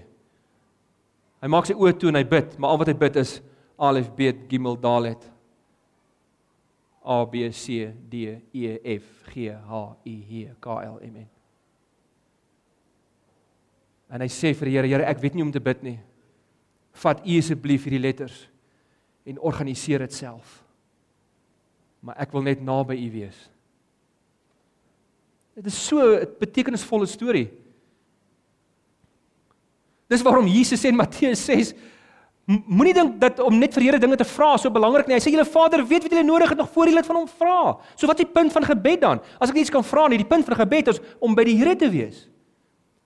Hy 1.43 1.49
maak 1.51 1.67
sy 1.67 1.75
oë 1.75 1.97
toe 1.99 2.13
en 2.13 2.21
hy 2.21 2.27
bid, 2.29 2.55
maar 2.61 2.71
al 2.71 2.79
wat 2.81 2.91
hy 2.93 2.95
bid 2.99 3.19
is 3.19 3.41
Alef 3.77 4.13
Bet 4.15 4.47
Gimel 4.49 4.79
Dalet 4.81 5.27
A 7.07 7.19
B 7.27 7.49
C 7.55 7.91
D 8.11 8.37
E 8.55 8.77
F 8.97 9.27
G 9.33 9.51
H 9.51 9.81
I 10.07 10.15
J 10.31 10.55
K 10.63 10.77
L 10.87 11.01
M 11.03 11.19
N. 11.23 11.27
En 14.15 14.23
hy 14.23 14.31
sê 14.31 14.55
vir 14.55 14.71
die 14.71 14.77
Here, 14.79 14.91
Here, 14.91 15.07
ek 15.11 15.19
weet 15.23 15.35
nie 15.35 15.43
hoe 15.43 15.51
om 15.51 15.55
te 15.55 15.63
bid 15.63 15.83
nie. 15.83 15.99
vat 16.97 17.21
u 17.27 17.35
asseblief 17.37 17.85
hierdie 17.85 18.01
letters 18.01 18.47
en 19.29 19.39
organiseer 19.45 20.01
dit 20.07 20.15
self. 20.17 20.63
Maar 22.01 22.17
ek 22.25 22.33
wil 22.33 22.47
net 22.47 22.63
naby 22.65 22.97
u 22.97 23.11
wees. 23.13 23.37
Dit 25.57 25.67
is 25.67 25.87
so 25.87 25.99
'n 25.99 26.29
betekenisvolle 26.39 27.07
storie. 27.07 27.49
Dis 30.07 30.23
waarom 30.23 30.47
Jesus 30.47 30.81
sê 30.81 30.89
in 30.89 30.97
Matteus 30.97 31.45
6 31.45 31.75
Moenie 32.47 32.95
dink 32.95 33.21
dat 33.21 33.41
om 33.41 33.59
net 33.59 33.75
vir 33.75 33.83
Here 33.83 33.99
dinge 33.99 34.17
te 34.17 34.25
vra 34.25 34.57
so 34.57 34.71
belangrik 34.71 35.09
nie. 35.09 35.17
Hy 35.17 35.21
sê 35.21 35.33
julle 35.33 35.45
Vader 35.45 35.83
weet 35.83 36.03
wat 36.03 36.13
julle 36.13 36.23
nodig 36.23 36.49
het 36.49 36.59
nog 36.59 36.71
voor 36.71 36.87
julle 36.87 37.03
dit 37.03 37.07
van 37.07 37.17
hom 37.17 37.29
vra. 37.29 37.79
So 37.97 38.07
wat 38.07 38.21
is 38.21 38.25
die 38.25 38.33
punt 38.33 38.53
van 38.53 38.63
gebed 38.63 39.01
dan? 39.01 39.21
As 39.41 39.51
ek 39.51 39.57
iets 39.57 39.71
kan 39.71 39.83
vra 39.83 40.07
nie, 40.07 40.19
die 40.19 40.27
punt 40.27 40.45
van 40.45 40.55
gebed 40.55 40.89
is 40.89 41.01
om 41.19 41.35
by 41.35 41.43
die 41.43 41.57
Here 41.57 41.75
te 41.77 41.91
wees. 41.91 42.29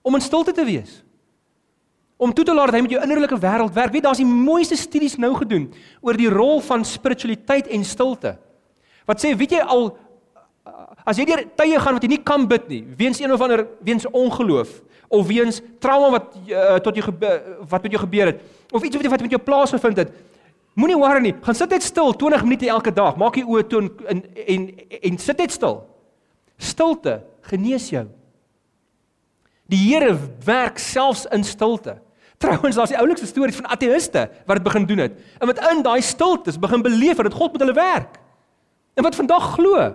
Om 0.03 0.15
in 0.15 0.21
stilte 0.21 0.53
te 0.53 0.65
wees 0.65 1.01
om 2.21 2.33
toe 2.33 2.45
te 2.45 2.53
laat 2.53 2.69
dat 2.69 2.77
hy 2.77 2.83
met 2.85 2.91
jou 2.93 3.01
innerlike 3.01 3.37
wêreld 3.41 3.73
werk. 3.73 3.93
Weet, 3.95 4.03
daar's 4.05 4.21
die 4.21 4.29
mooiste 4.29 4.77
studies 4.77 5.15
nou 5.17 5.31
gedoen 5.39 5.71
oor 6.05 6.17
die 6.19 6.29
rol 6.29 6.59
van 6.61 6.85
spiritualiteit 6.85 7.71
en 7.73 7.85
stilte. 7.87 8.35
Wat 9.09 9.23
sê, 9.23 9.31
weet 9.33 9.55
jy 9.57 9.61
al 9.65 9.87
as 11.05 11.17
jy 11.17 11.25
deur 11.25 11.43
tye 11.57 11.79
gaan 11.81 11.97
wat 11.97 12.03
jy 12.05 12.11
nie 12.13 12.23
kan 12.23 12.47
bid 12.49 12.67
nie, 12.69 12.81
weens 12.97 13.19
een 13.21 13.31
of 13.33 13.41
ander 13.41 13.65
weens 13.81 14.05
ongeloof 14.05 14.81
of 15.11 15.27
weens 15.27 15.59
trauma 15.83 16.11
wat 16.17 16.35
uh, 16.47 16.75
tot 16.83 16.95
jou 16.95 17.07
wat 17.11 17.81
met 17.81 17.91
jou 17.91 18.01
gebeur 18.03 18.31
het 18.31 18.43
of 18.71 18.83
iets 18.83 18.95
wat 18.95 19.25
met 19.25 19.33
jou 19.33 19.41
plaas 19.41 19.73
gevind 19.73 19.97
het, 19.99 20.13
moenie 20.79 20.95
worry 20.95 21.19
nie. 21.23 21.33
Gaan 21.43 21.57
sit 21.57 21.73
net 21.73 21.83
stil 21.83 22.13
20 22.15 22.45
minute 22.47 22.69
elke 22.71 22.93
dag. 22.95 23.17
Maak 23.19 23.35
jy 23.35 23.43
oë 23.43 23.65
toe 23.67 23.81
en 24.07 24.23
en 24.47 24.69
en 25.01 25.17
sit 25.19 25.41
net 25.41 25.51
stil. 25.51 25.81
Stilte 26.61 27.21
genees 27.49 27.89
jou. 27.91 28.05
Die 29.71 29.79
Here 29.81 30.13
werk 30.45 30.79
selfs 30.79 31.25
in 31.31 31.43
stilte. 31.47 31.97
Trouwens, 32.41 32.75
daar's 32.75 32.89
die 32.89 32.97
oulikste 32.97 33.27
stories 33.29 33.59
van 33.59 33.69
ateïste 33.69 34.25
wat 34.47 34.57
dit 34.57 34.65
begin 34.65 34.85
doen 34.89 35.03
het. 35.03 35.19
En 35.39 35.49
wat 35.51 35.59
in 35.71 35.83
daai 35.85 36.01
stiltes 36.01 36.57
begin 36.59 36.81
beleef 36.81 37.21
dat 37.21 37.33
God 37.37 37.53
met 37.53 37.61
hulle 37.61 37.77
werk. 37.77 38.17
En 38.97 39.05
wat 39.05 39.15
vandag 39.15 39.51
glo. 39.53 39.91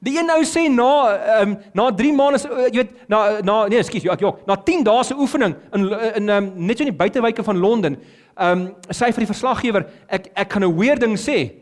Die 0.00 0.16
een 0.16 0.26
nou 0.26 0.40
sê 0.48 0.64
na 0.72 0.90
ehm 1.12 1.50
um, 1.50 1.56
na 1.76 1.90
3 1.92 2.12
maande 2.16 2.40
uh, 2.48 2.68
jy 2.72 2.80
weet 2.80 2.92
na 3.12 3.40
na 3.44 3.56
nee, 3.68 3.78
ekskuus, 3.82 4.06
ek 4.08 4.22
jok, 4.24 4.38
na 4.48 4.56
10 4.56 4.84
dae 4.86 5.02
se 5.04 5.16
oefening 5.16 5.54
in 5.76 5.88
in 6.16 6.32
um, 6.32 6.52
net 6.56 6.80
so 6.80 6.86
in 6.86 6.92
die 6.92 7.00
buitewyke 7.02 7.44
van 7.44 7.60
Londen. 7.60 7.98
Ehm 8.36 8.62
um, 8.62 8.62
sê 8.88 9.10
vir 9.12 9.26
die 9.26 9.32
verslaggewer, 9.32 9.84
ek 10.08 10.30
ek 10.32 10.56
gaan 10.56 10.64
'n 10.64 10.76
weer 10.78 10.98
ding 10.98 11.18
sê. 11.20 11.60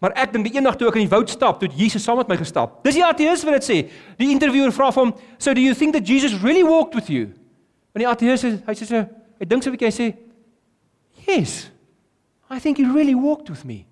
Maar 0.00 0.14
ek 0.22 0.32
dink 0.32 0.46
die 0.46 0.54
eendag 0.54 0.78
toe 0.78 0.88
ek 0.88 0.96
in 0.96 1.04
die 1.04 1.12
woud 1.12 1.28
stap, 1.28 1.58
toe 1.60 1.68
Jesus 1.76 2.02
saam 2.06 2.16
met 2.16 2.28
my 2.28 2.38
gestap. 2.40 2.78
Dis 2.84 2.94
die 2.94 3.04
ateïs 3.04 3.42
wat 3.44 3.58
dit 3.58 3.66
sê. 3.66 3.78
Die 4.16 4.30
interviewer 4.30 4.72
vra 4.72 4.92
vir 4.92 5.04
hom, 5.04 5.14
"So 5.38 5.52
do 5.52 5.60
you 5.60 5.74
think 5.74 5.92
that 5.92 6.06
Jesus 6.06 6.40
really 6.42 6.62
walked 6.62 6.94
with 6.94 7.08
you?" 7.08 7.34
En 7.94 8.00
die 8.00 8.08
ateïs 8.08 8.42
hy 8.42 8.74
sê 8.74 8.86
so, 8.86 8.96
hy 9.40 9.44
dink 9.44 9.62
so 9.62 9.70
'n 9.70 9.76
bietjie 9.76 9.90
hy 9.90 9.96
sê, 9.98 10.16
"Yes. 11.26 11.70
I 12.50 12.58
think 12.60 12.78
he 12.78 12.84
really 12.84 13.14
walked 13.14 13.50
with 13.50 13.64
me." 13.64 13.86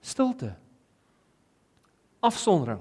Stilte. 0.00 0.54
Afsondering. 2.20 2.80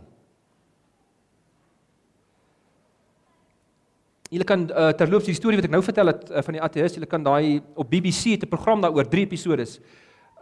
Julle 4.29 4.45
kan 4.45 4.67
uh, 4.69 4.91
terloops 4.93 5.25
die 5.25 5.33
storie 5.33 5.57
wat 5.57 5.65
ek 5.65 5.73
nou 5.73 5.81
vertel 5.81 6.11
het 6.11 6.27
uh, 6.29 6.43
van 6.45 6.57
die 6.57 6.61
ateïs, 6.61 6.93
julle 6.99 7.09
kan 7.09 7.23
daai 7.25 7.63
op 7.73 7.89
BBC 7.89 8.35
het 8.35 8.43
'n 8.45 8.51
program 8.51 8.81
daaroor, 8.81 9.09
3 9.09 9.25
episode. 9.25 9.65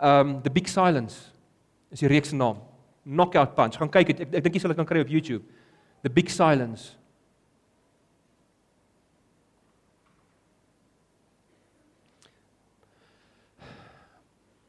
Um 0.01 0.41
The 0.41 0.51
Big 0.51 0.67
Silence 0.67 1.31
is 1.89 1.99
die 1.99 2.09
reeks 2.09 2.29
se 2.29 2.35
naam. 2.35 2.57
Knockout 3.03 3.55
Punch. 3.55 3.77
Gaan 3.77 3.89
kyk, 3.89 4.09
ek 4.09 4.19
ek, 4.19 4.33
ek 4.35 4.43
dink 4.43 4.55
jy 4.55 4.61
sal 4.61 4.69
dit 4.69 4.77
kan 4.77 4.85
kry 4.85 4.99
op 5.01 5.07
YouTube. 5.07 5.43
The 6.03 6.09
Big 6.09 6.29
Silence. 6.29 6.97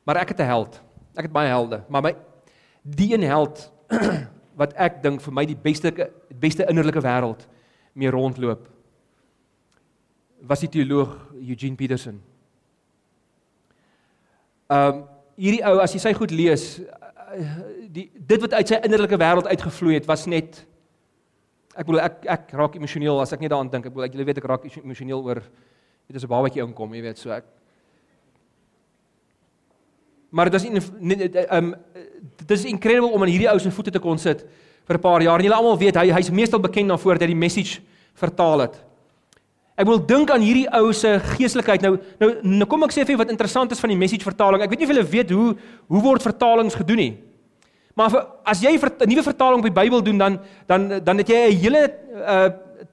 Maar 0.04 0.16
ek 0.16 0.28
het 0.28 0.38
'n 0.40 0.48
held. 0.48 0.80
Ek 1.16 1.26
het 1.26 1.32
baie 1.32 1.48
helde, 1.48 1.82
maar 1.88 2.02
my 2.02 2.16
die 2.82 3.12
een 3.12 3.22
held 3.22 3.72
wat 4.60 4.74
ek 4.76 5.02
dink 5.02 5.22
vir 5.24 5.34
my 5.34 5.44
die 5.48 5.56
beste 5.56 5.92
beste 6.40 6.66
innerlike 6.70 7.02
wêreld 7.04 7.46
mee 7.94 8.10
rondloop 8.12 8.66
was 10.48 10.62
die 10.62 10.70
teoloog 10.70 11.16
Eugene 11.34 11.76
Peterson. 11.76 12.20
Um 14.70 15.04
hierdie 15.38 15.64
ou 15.66 15.78
as 15.82 15.94
jy 15.94 16.02
sy 16.02 16.12
goed 16.18 16.34
lees 16.34 16.64
die 17.94 18.08
dit 18.14 18.42
wat 18.42 18.56
uit 18.58 18.72
sy 18.72 18.80
innerlike 18.86 19.18
wêreld 19.20 19.50
uitgevloei 19.50 19.98
het 19.98 20.08
was 20.08 20.26
net 20.30 20.62
ek 21.78 21.86
bedoel 21.86 22.04
ek 22.04 22.26
ek 22.36 22.56
raak 22.58 22.76
emosioneel 22.78 23.22
as 23.22 23.32
ek 23.32 23.42
net 23.44 23.54
daaraan 23.54 23.70
dink. 23.70 23.86
Ek 23.86 23.94
bedoel 23.94 24.08
ek 24.08 24.18
jy 24.18 24.26
weet 24.26 24.42
ek 24.42 24.50
raak 24.50 24.66
emosioneel 24.82 25.22
oor 25.22 25.42
dit 26.08 26.16
is 26.16 26.24
'n 26.24 26.30
babatjie 26.30 26.64
inkom, 26.64 26.94
jy 26.94 27.02
weet 27.02 27.18
so 27.18 27.30
ek 27.30 27.46
Maar 30.30 30.50
dit 30.50 30.60
is 30.60 30.90
um 31.50 31.74
dit 32.46 32.56
is 32.56 32.64
incredible 32.64 33.10
om 33.10 33.22
aan 33.22 33.32
hierdie 33.32 33.50
ou 33.50 33.58
se 33.58 33.70
voete 33.70 33.90
te 33.90 34.02
kon 34.02 34.18
sit 34.18 34.44
vir 34.88 34.96
'n 34.96 35.00
paar 35.00 35.22
jaar. 35.22 35.38
En 35.38 35.44
julle 35.44 35.56
almal 35.56 35.78
weet 35.78 35.96
hy 35.96 36.10
hy's 36.10 36.30
meestal 36.30 36.60
bekend 36.60 36.88
daarvoor 36.88 37.18
dat 37.18 37.22
hy 37.22 37.34
die 37.34 37.44
message 37.46 37.80
vertaal 38.14 38.60
het. 38.60 38.84
Ek 39.76 39.86
wil 39.86 40.06
dink 40.06 40.30
aan 40.30 40.40
hierdie 40.40 40.66
ou 40.74 40.92
se 40.92 41.20
geestelikheid. 41.36 41.82
Nou 41.82 41.98
nou 42.18 42.30
nou 42.42 42.66
kom 42.66 42.82
ek 42.82 42.92
sê 42.92 43.04
vir 43.06 43.16
wat 43.16 43.30
interessant 43.30 43.70
is 43.72 43.80
van 43.80 43.90
die 43.90 43.98
message 43.98 44.24
vertaling. 44.24 44.62
Ek 44.62 44.70
weet 44.70 44.78
nie 44.78 44.86
of 44.86 44.94
julle 44.94 45.10
weet 45.10 45.30
hoe 45.30 45.56
hoe 45.88 46.02
word 46.02 46.22
vertalings 46.22 46.74
gedoen 46.74 46.96
nie. 46.96 47.18
Maar 47.94 48.10
vir, 48.10 48.26
as 48.44 48.60
jy 48.62 48.78
'n 48.78 49.08
nuwe 49.08 49.22
vertaling 49.22 49.58
op 49.58 49.64
die 49.64 49.80
Bybel 49.82 50.02
doen 50.02 50.18
dan 50.18 50.40
dan 50.66 51.04
dan 51.04 51.18
het 51.18 51.28
jy 51.28 51.50
'n 51.50 51.58
hele 51.58 51.94
uh 52.14 52.48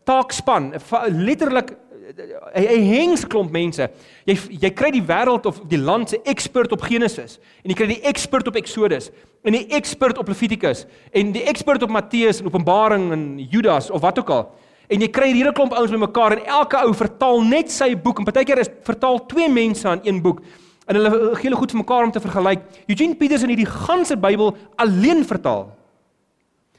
taakspan, 0.05 0.73
letterlik 1.09 1.75
hy, 2.15 2.63
hy 2.63 2.81
hengs 2.89 3.25
klomp 3.29 3.53
mense. 3.53 3.87
Jy 4.27 4.35
jy 4.63 4.71
kry 4.77 4.91
die 4.95 5.03
wêreld 5.05 5.47
of 5.49 5.61
die 5.69 5.79
land 5.79 6.11
se 6.11 6.19
ekspert 6.27 6.73
op 6.75 6.85
Genesis 6.87 7.39
en 7.63 7.71
jy 7.71 7.77
kry 7.79 7.87
die 7.91 8.01
ekspert 8.07 8.47
op 8.51 8.59
Exodus 8.59 9.11
en 9.45 9.57
die 9.57 9.65
ekspert 9.77 10.19
op 10.21 10.29
Levitikus 10.31 10.85
en 11.15 11.33
die 11.35 11.45
ekspert 11.49 11.83
op 11.85 11.93
Matteus 11.93 12.41
en 12.41 12.49
Openbaring 12.49 13.09
en 13.15 13.25
Judas 13.51 13.91
of 13.91 14.03
wat 14.05 14.19
ook 14.21 14.31
al. 14.33 14.45
En 14.89 15.01
jy 15.01 15.09
kry 15.09 15.31
hierdie 15.31 15.53
klomp 15.57 15.73
ouens 15.73 15.93
bymekaar 15.93 16.37
en 16.37 16.45
elke 16.59 16.81
ou 16.85 16.93
vertaal 16.95 17.41
net 17.45 17.73
sy 17.73 17.93
boek 17.97 18.21
en 18.21 18.27
partykeer 18.27 18.61
is 18.61 18.71
vertaal 18.85 19.23
twee 19.29 19.49
mense 19.49 19.87
aan 19.89 20.03
een 20.05 20.21
boek 20.21 20.43
en 20.85 20.99
hulle 20.99 21.11
gee 21.39 21.49
hulle 21.49 21.57
goed 21.57 21.73
vir 21.73 21.81
mekaar 21.81 22.05
om 22.05 22.11
te 22.13 22.21
vergelyk. 22.21 22.61
Eugene 22.85 23.17
Peterson 23.17 23.49
het 23.49 23.63
die 23.63 23.69
ganse 23.69 24.17
Bybel 24.21 24.53
alleen 24.81 25.25
vertaal. 25.25 25.65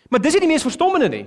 Maar 0.09 0.23
dis 0.23 0.37
nie 0.37 0.45
die 0.45 0.53
mees 0.53 0.63
verstommende 0.67 1.11
nie. 1.11 1.25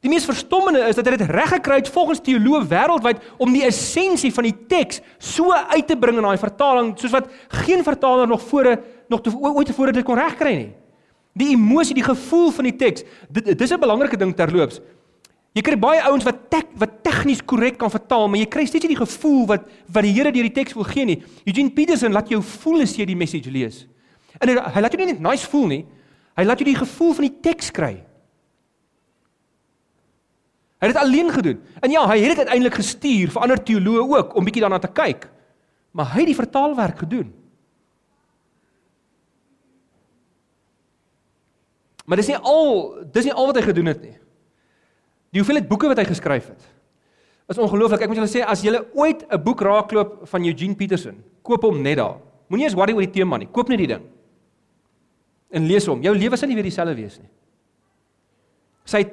Die 0.00 0.10
mees 0.10 0.26
verstommende 0.28 0.84
is 0.86 0.94
dat 0.94 1.08
hy 1.08 1.16
dit 1.16 1.30
reg 1.30 1.50
gekry 1.56 1.80
het 1.80 1.88
volgens 1.90 2.20
teoloë 2.22 2.66
wêreldwyd 2.70 3.22
om 3.42 3.50
die 3.54 3.64
essensie 3.66 4.30
van 4.34 4.46
die 4.46 4.54
teks 4.70 5.00
so 5.18 5.50
uit 5.50 5.88
te 5.88 5.96
bring 5.98 6.20
in 6.20 6.26
daai 6.28 6.38
vertaling 6.38 6.92
soos 7.00 7.16
wat 7.16 7.26
geen 7.64 7.82
vertaler 7.86 8.30
nog 8.30 8.44
voor 8.46 8.76
nog 9.08 9.24
te, 9.24 9.32
ooit 9.34 9.66
tevore 9.66 9.92
dit 9.92 10.04
kon 10.06 10.18
regkry 10.18 10.54
nie. 10.54 10.70
Die 11.38 11.50
emosie, 11.54 11.96
die 11.96 12.06
gevoel 12.06 12.50
van 12.54 12.68
die 12.68 12.76
teks, 12.76 13.04
dit 13.30 13.58
dis 13.58 13.72
'n 13.72 13.80
belangrike 13.80 14.16
ding 14.16 14.34
terloops. 14.34 14.80
Jy 15.54 15.62
kry 15.62 15.78
baie 15.78 16.02
ouens 16.02 16.24
wat 16.24 16.50
tek, 16.50 16.66
wat 16.78 17.02
tegnies 17.02 17.42
korrek 17.44 17.78
kan 17.78 17.90
vertaal, 17.90 18.28
maar 18.28 18.38
jy 18.38 18.46
kry 18.46 18.66
steeds 18.66 18.84
nie 18.84 18.94
die 18.94 19.06
gevoel 19.06 19.46
wat 19.46 19.62
wat 19.92 20.02
die 20.02 20.12
Here 20.12 20.30
deur 20.30 20.42
die 20.42 20.52
teks 20.52 20.74
wil 20.74 20.84
gee 20.84 21.04
nie. 21.04 21.22
Eugene 21.44 21.70
Peterson 21.70 22.12
laat 22.12 22.28
jou 22.28 22.42
voel 22.42 22.82
as 22.82 22.96
jy 22.96 23.04
die 23.04 23.16
message 23.16 23.50
lees. 23.50 23.86
En 24.40 24.48
hy, 24.48 24.54
hy 24.54 24.80
laat 24.80 24.92
jou 24.92 25.04
nie 25.04 25.12
net 25.12 25.20
nice 25.20 25.46
voel 25.46 25.66
nie. 25.66 25.84
Hy 26.36 26.44
laat 26.44 26.58
jou 26.58 26.68
die 26.68 26.78
gevoel 26.78 27.14
van 27.14 27.24
die 27.24 27.40
teks 27.40 27.70
kry. 27.70 27.96
Hy 30.78 30.86
het 30.86 30.94
dit 30.94 31.02
alleen 31.02 31.30
gedoen. 31.34 31.58
En 31.82 31.90
ja, 31.90 32.04
hy 32.06 32.18
het 32.22 32.36
dit 32.36 32.44
uiteindelik 32.44 32.78
gestuur 32.78 33.32
vir 33.34 33.42
ander 33.42 33.58
teoloë 33.58 34.04
ook 34.14 34.36
om 34.38 34.46
bietjie 34.46 34.62
daarna 34.62 34.78
te 34.78 34.92
kyk. 34.94 35.26
Maar 35.90 36.12
hy 36.12 36.22
het 36.22 36.30
die 36.30 36.38
vertaalwerk 36.38 37.02
gedoen. 37.02 37.32
Maar 42.08 42.22
dis 42.22 42.30
nie 42.30 42.38
al 42.38 42.70
dis 43.12 43.26
nie 43.26 43.34
al 43.34 43.50
wat 43.50 43.58
hy 43.58 43.64
gedoen 43.66 43.90
het 43.90 44.00
nie. 44.06 44.14
Die 45.34 45.42
hoeveelheid 45.42 45.68
boeke 45.68 45.90
wat 45.90 45.98
hy 46.00 46.06
geskryf 46.08 46.46
het. 46.48 46.68
Is 47.48 47.58
ongelooflik. 47.60 48.04
Ek 48.04 48.12
moet 48.12 48.20
julle 48.20 48.30
sê 48.30 48.44
as 48.44 48.62
jy 48.64 48.78
ooit 48.94 49.26
'n 49.28 49.42
boek 49.42 49.60
raakloop 49.60 50.28
van 50.28 50.44
Eugene 50.44 50.76
Peterson, 50.76 51.18
koop 51.42 51.62
hom 51.62 51.82
net 51.82 51.96
daar. 51.96 52.16
Moenie 52.48 52.66
eens 52.66 52.74
worry 52.74 52.92
oor 52.92 53.04
die 53.04 53.10
tema 53.10 53.36
nie. 53.36 53.48
Koop 53.48 53.68
net 53.68 53.78
die 53.78 53.86
ding. 53.86 54.04
En 55.50 55.66
lees 55.66 55.86
hom. 55.86 56.02
Jou 56.02 56.14
lewe 56.14 56.36
sal 56.36 56.48
nie 56.48 56.54
weer 56.54 56.64
dieselfde 56.64 56.94
wees 56.94 57.18
nie. 57.18 57.28
Sy 58.84 59.04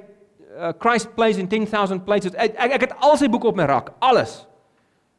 uh, 0.56 0.72
Christ 0.80 1.14
plays 1.16 1.38
in 1.38 1.48
10000 1.48 2.04
places. 2.06 2.34
Ek, 2.34 2.56
ek 2.58 2.76
ek 2.78 2.88
het 2.88 2.98
al 3.04 3.16
sy 3.20 3.30
boeke 3.32 3.52
op 3.52 3.60
my 3.60 3.68
rak, 3.70 3.94
alles. 4.04 4.44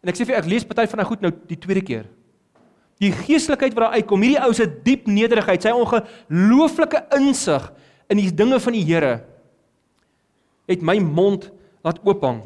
En 0.02 0.12
ek 0.12 0.18
sê 0.18 0.26
vir 0.28 0.38
ek 0.38 0.48
lees 0.50 0.66
party 0.66 0.86
van 0.90 1.02
hy 1.02 1.08
goed 1.08 1.24
nou 1.24 1.32
die 1.48 1.58
tweede 1.60 1.84
keer. 1.84 2.06
Die 3.02 3.12
geestelikheid 3.12 3.74
wat 3.76 3.88
daar 3.88 3.96
uitkom, 4.00 4.22
hierdie 4.24 4.40
ou 4.40 4.52
se 4.56 4.66
diep 4.86 5.08
nederigheid, 5.10 5.64
sy 5.64 5.72
ongelooflike 5.76 7.02
insig 7.18 7.66
in 8.12 8.22
die 8.22 8.30
dinge 8.32 8.60
van 8.62 8.76
die 8.76 8.84
Here 8.86 9.16
het 10.66 10.82
my 10.82 10.96
mond 11.02 11.50
laat 11.86 12.00
oophang. 12.06 12.40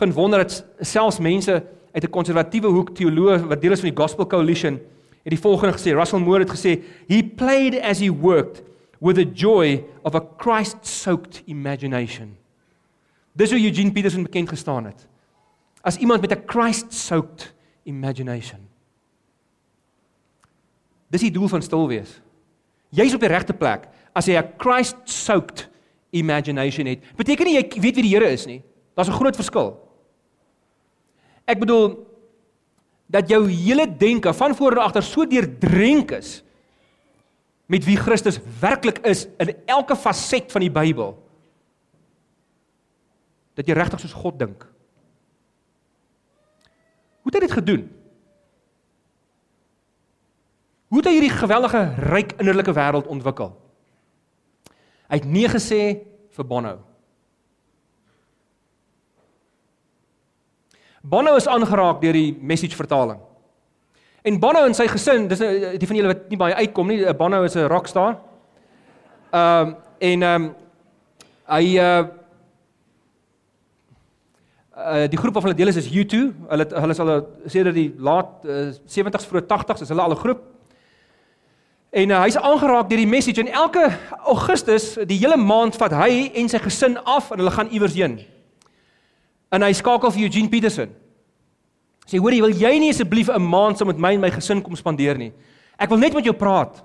Geen 0.00 0.12
wonder 0.12 0.42
dat 0.42 0.58
selfs 0.84 1.20
mense 1.22 1.62
uit 1.94 2.04
'n 2.04 2.10
konservatiewe 2.10 2.68
hoek 2.68 2.90
teoloë 2.94 3.46
wat 3.46 3.60
deel 3.60 3.72
is 3.72 3.80
van 3.80 3.90
die 3.90 4.02
Gospel 4.02 4.26
Coalition 4.26 4.80
het 5.24 5.32
die 5.32 5.40
volgende 5.40 5.72
gesê, 5.72 5.94
Russell 5.94 6.20
Moore 6.20 6.44
het 6.44 6.52
gesê, 6.52 6.82
he 7.08 7.22
played 7.22 7.80
as 7.80 8.00
he 8.00 8.10
worked 8.10 8.62
with 9.04 9.16
the 9.20 9.28
joy 9.28 9.84
of 10.02 10.14
a 10.14 10.22
Christ-soaked 10.40 11.42
imagination. 11.46 12.36
Dis 13.36 13.50
hoe 13.50 13.60
Eugene 13.60 13.92
Peterson 13.92 14.22
bekend 14.24 14.48
gestaan 14.48 14.88
het. 14.88 15.06
as 15.84 15.96
iemand 15.96 16.20
met 16.20 16.32
'n 16.32 16.42
Christ-soaked 16.46 17.52
imagination. 17.82 18.60
Dis 21.08 21.20
die 21.20 21.30
doel 21.30 21.48
van 21.48 21.62
stil 21.62 21.88
wees. 21.88 22.20
Jy's 22.88 23.14
op 23.14 23.20
die 23.20 23.28
regte 23.28 23.52
plek 23.52 23.88
as 24.12 24.26
jy 24.26 24.36
'n 24.36 24.52
Christ-soaked 24.56 25.68
imagination 26.10 26.86
het. 26.86 27.16
Beteken 27.16 27.44
nie 27.44 27.54
jy 27.54 27.80
weet 27.80 27.94
wie 27.94 28.02
die 28.02 28.14
Here 28.14 28.30
is 28.30 28.46
nie. 28.46 28.62
Daar's 28.94 29.08
'n 29.08 29.12
groot 29.20 29.36
verskil. 29.36 29.76
Ek 31.44 31.58
bedoel 31.58 32.06
dat 33.06 33.28
jou 33.28 33.48
hele 33.48 33.96
denke 33.96 34.32
van 34.32 34.54
voor 34.54 34.74
na 34.74 34.80
agter 34.80 35.02
so 35.02 35.26
deurdrenk 35.26 36.10
is 36.10 36.42
met 37.66 37.84
wie 37.84 37.96
Christus 37.96 38.40
werklik 38.60 38.98
is 39.08 39.26
in 39.40 39.54
elke 39.66 39.96
faset 39.96 40.52
van 40.52 40.64
die 40.64 40.72
Bybel 40.72 41.14
dat 43.54 43.68
jy 43.70 43.76
regtig 43.76 44.02
soos 44.02 44.16
God 44.18 44.38
dink. 44.38 44.64
Hoe 47.22 47.30
het 47.30 47.36
hy 47.38 47.42
dit 47.46 47.54
gedoen? 47.54 47.84
Hoe 50.90 50.98
het 50.98 51.06
hy 51.08 51.14
hierdie 51.16 51.36
geweldige 51.36 51.84
ryk 52.10 52.34
innerlike 52.42 52.74
wêreld 52.74 53.06
ontwikkel? 53.10 53.54
Hy 55.06 55.20
het 55.20 55.28
nee 55.30 55.48
gesê 55.48 55.80
vir 56.34 56.48
Bono. 56.50 56.74
Bono 61.04 61.36
is 61.38 61.48
aangeraak 61.50 62.02
deur 62.02 62.16
die 62.16 62.34
message 62.40 62.76
vertaling. 62.76 63.20
En 64.24 64.38
Bono 64.40 64.62
en 64.64 64.72
sy 64.72 64.86
gesin, 64.88 65.26
dis 65.28 65.40
nou, 65.42 65.48
die 65.76 65.86
van 65.88 65.98
julle 65.98 66.08
wat 66.08 66.28
nie 66.32 66.38
baie 66.40 66.54
uitkom 66.56 66.88
nie, 66.88 67.02
Bono 67.12 67.42
is 67.44 67.56
'n 67.56 67.68
rockstar. 67.68 68.16
Ehm 69.30 69.68
um, 69.68 69.76
en 69.98 70.22
ehm 70.22 70.44
um, 70.44 70.54
hy 71.46 71.78
uh 71.78 72.06
uh 74.76 75.08
die 75.08 75.18
groep 75.18 75.34
waarvan 75.34 75.52
hulle 75.52 75.60
deel 75.60 75.68
is 75.68 75.76
is 75.76 75.90
U2. 75.92 76.16
Hulle 76.48 76.66
hulle 76.70 76.90
is 76.90 77.00
al 77.00 77.28
sê 77.46 77.62
dat 77.64 77.74
die 77.74 77.94
laat 77.98 78.30
uh, 78.44 78.72
70s 78.86 79.28
vroeg 79.28 79.44
80s 79.44 79.82
is 79.82 79.88
hulle 79.88 80.02
al 80.02 80.16
'n 80.16 80.22
groep. 80.24 80.40
En 81.90 82.10
uh, 82.10 82.22
hy's 82.22 82.36
aangeraak 82.36 82.88
deur 82.88 83.04
die 83.04 83.06
message 83.06 83.40
en 83.40 83.52
elke 83.52 83.92
Augustus, 84.24 84.94
die 85.04 85.18
hele 85.18 85.36
maand 85.36 85.76
vat 85.76 85.92
hy 85.92 86.30
en 86.34 86.48
sy 86.48 86.58
gesin 86.58 86.96
af 87.04 87.30
en 87.30 87.38
hulle 87.38 87.50
gaan 87.50 87.68
iewers 87.68 87.94
heen. 87.94 88.20
En 89.52 89.62
hy 89.62 89.72
skakel 89.72 90.10
vir 90.10 90.22
Eugene 90.22 90.48
Peterson. 90.48 91.03
Sê 92.04 92.20
hoorie, 92.20 92.42
wil 92.44 92.52
jy 92.52 92.78
nie 92.78 92.90
asseblief 92.92 93.28
'n 93.28 93.42
maand 93.42 93.78
saam 93.78 93.88
met 93.88 93.98
my 93.98 94.12
en 94.14 94.20
my 94.20 94.30
gesin 94.30 94.62
kom 94.62 94.76
spandeer 94.76 95.16
nie? 95.16 95.32
Ek 95.78 95.88
wil 95.88 95.98
net 95.98 96.14
met 96.14 96.24
jou 96.24 96.34
praat 96.34 96.82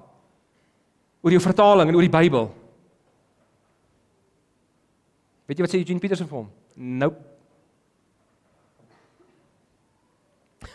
oor 1.22 1.32
jou 1.32 1.42
vertaling 1.42 1.90
en 1.90 1.96
oor 1.96 2.08
die 2.08 2.18
Bybel. 2.18 2.50
Weet 5.50 5.58
jy 5.58 5.66
wat 5.66 5.74
sê 5.74 5.82
Eugene 5.82 6.00
Peterson 6.00 6.28
vir 6.28 6.38
hom? 6.38 6.50
Nope. 6.76 7.18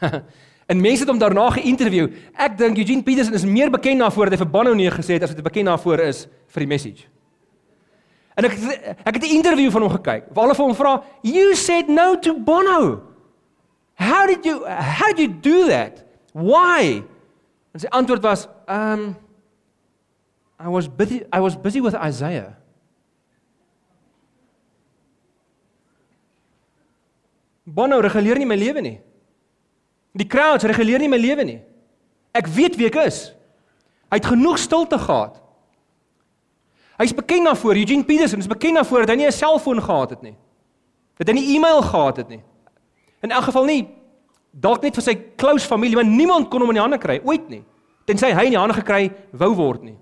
en 0.70 0.80
mense 0.80 1.04
het 1.04 1.09
hom 1.09 1.18
daarna 1.18 1.46
geïnterview. 1.54 2.11
Ek 2.35 2.59
dink 2.59 2.78
Eugene 2.83 3.02
Peterson 3.07 3.35
is 3.38 3.46
meer 3.46 3.70
bekend 3.70 4.02
daarvoor 4.02 4.28
dat 4.28 4.38
hy 4.38 4.44
vir 4.44 4.52
Bono 4.52 4.74
nee 4.74 4.90
gesê 4.90 5.16
het 5.16 5.22
as 5.22 5.33
wat 5.33 5.40
hy 5.40 5.46
bekend 5.46 5.70
daarvoor 5.70 6.02
is 6.09 6.26
vir 6.54 6.66
die 6.66 6.70
message. 6.74 7.09
En 8.35 8.48
ek 8.48 8.59
ek 9.07 9.14
het 9.14 9.24
'n 9.24 9.37
onderhoud 9.38 9.72
van 9.72 9.83
hom 9.83 9.94
gekyk. 9.94 10.24
Waar 10.35 10.44
hulle 10.44 10.59
vir 10.59 10.66
hom 10.66 10.74
vra, 10.74 11.04
"You 11.22 11.54
said 11.54 11.88
no 11.88 12.18
to 12.18 12.35
Bono. 12.35 13.13
How 13.94 14.26
did 14.26 14.44
you 14.44 14.64
how 14.66 15.12
did 15.12 15.18
you 15.18 15.40
do 15.40 15.68
that? 15.68 16.04
Why?" 16.33 17.04
En 17.72 17.80
sy 17.80 17.87
antwoord 17.87 18.22
was, 18.22 18.48
"Um 18.66 19.16
I 20.61 20.68
was 20.68 20.88
busy 20.88 21.22
I 21.33 21.40
was 21.40 21.57
busy 21.57 21.80
with 21.80 21.94
Isaiah." 21.94 22.57
Bono 27.64 28.00
reguleer 28.00 28.38
nie 28.38 28.46
my 28.46 28.57
lewe 28.57 28.80
nie. 28.80 28.98
Die 30.14 30.26
crowds 30.26 30.64
reguleer 30.64 31.00
nie 31.00 31.09
my 31.09 31.18
lewe 31.18 31.44
nie. 31.44 31.61
Ek 32.37 32.46
weet 32.46 32.76
wie 32.76 32.87
ek 32.87 32.98
is. 33.07 33.33
Hy 34.12 34.20
het 34.20 34.28
genoeg 34.30 34.59
stilte 34.62 34.98
gehad. 34.98 35.40
Hy's 37.00 37.14
bekend 37.14 37.48
daarvoor, 37.48 37.74
Eugene 37.80 38.04
Peterson 38.07 38.38
is 38.38 38.50
bekend 38.50 38.78
daarvoor 38.78 39.02
dat 39.02 39.14
hy 39.14 39.16
nie 39.16 39.26
'n 39.26 39.33
selfoon 39.33 39.83
gehad 39.83 40.11
het 40.11 40.22
nie. 40.22 40.37
Dat 41.18 41.28
hy 41.28 41.35
nie 41.35 41.57
e-mail 41.57 41.83
gehad 41.83 42.16
het 42.16 42.28
nie. 42.28 42.42
In 43.24 43.32
elk 43.32 43.48
geval 43.48 43.64
nie 43.68 43.82
dalk 44.54 44.84
net 44.84 44.94
vir 44.94 45.02
sy 45.02 45.14
close 45.40 45.66
familie, 45.66 45.96
maar 45.98 46.06
niemand 46.06 46.50
kon 46.50 46.62
hom 46.62 46.70
in 46.70 46.78
die 46.78 46.84
hande 46.84 47.00
kry 47.02 47.18
ooit 47.24 47.48
nie. 47.50 47.64
Tensy 48.06 48.30
hy 48.37 48.48
in 48.50 48.54
die 48.54 48.60
hande 48.60 48.76
gekry 48.76 49.08
wou 49.32 49.50
word 49.56 49.82
nie. 49.82 49.96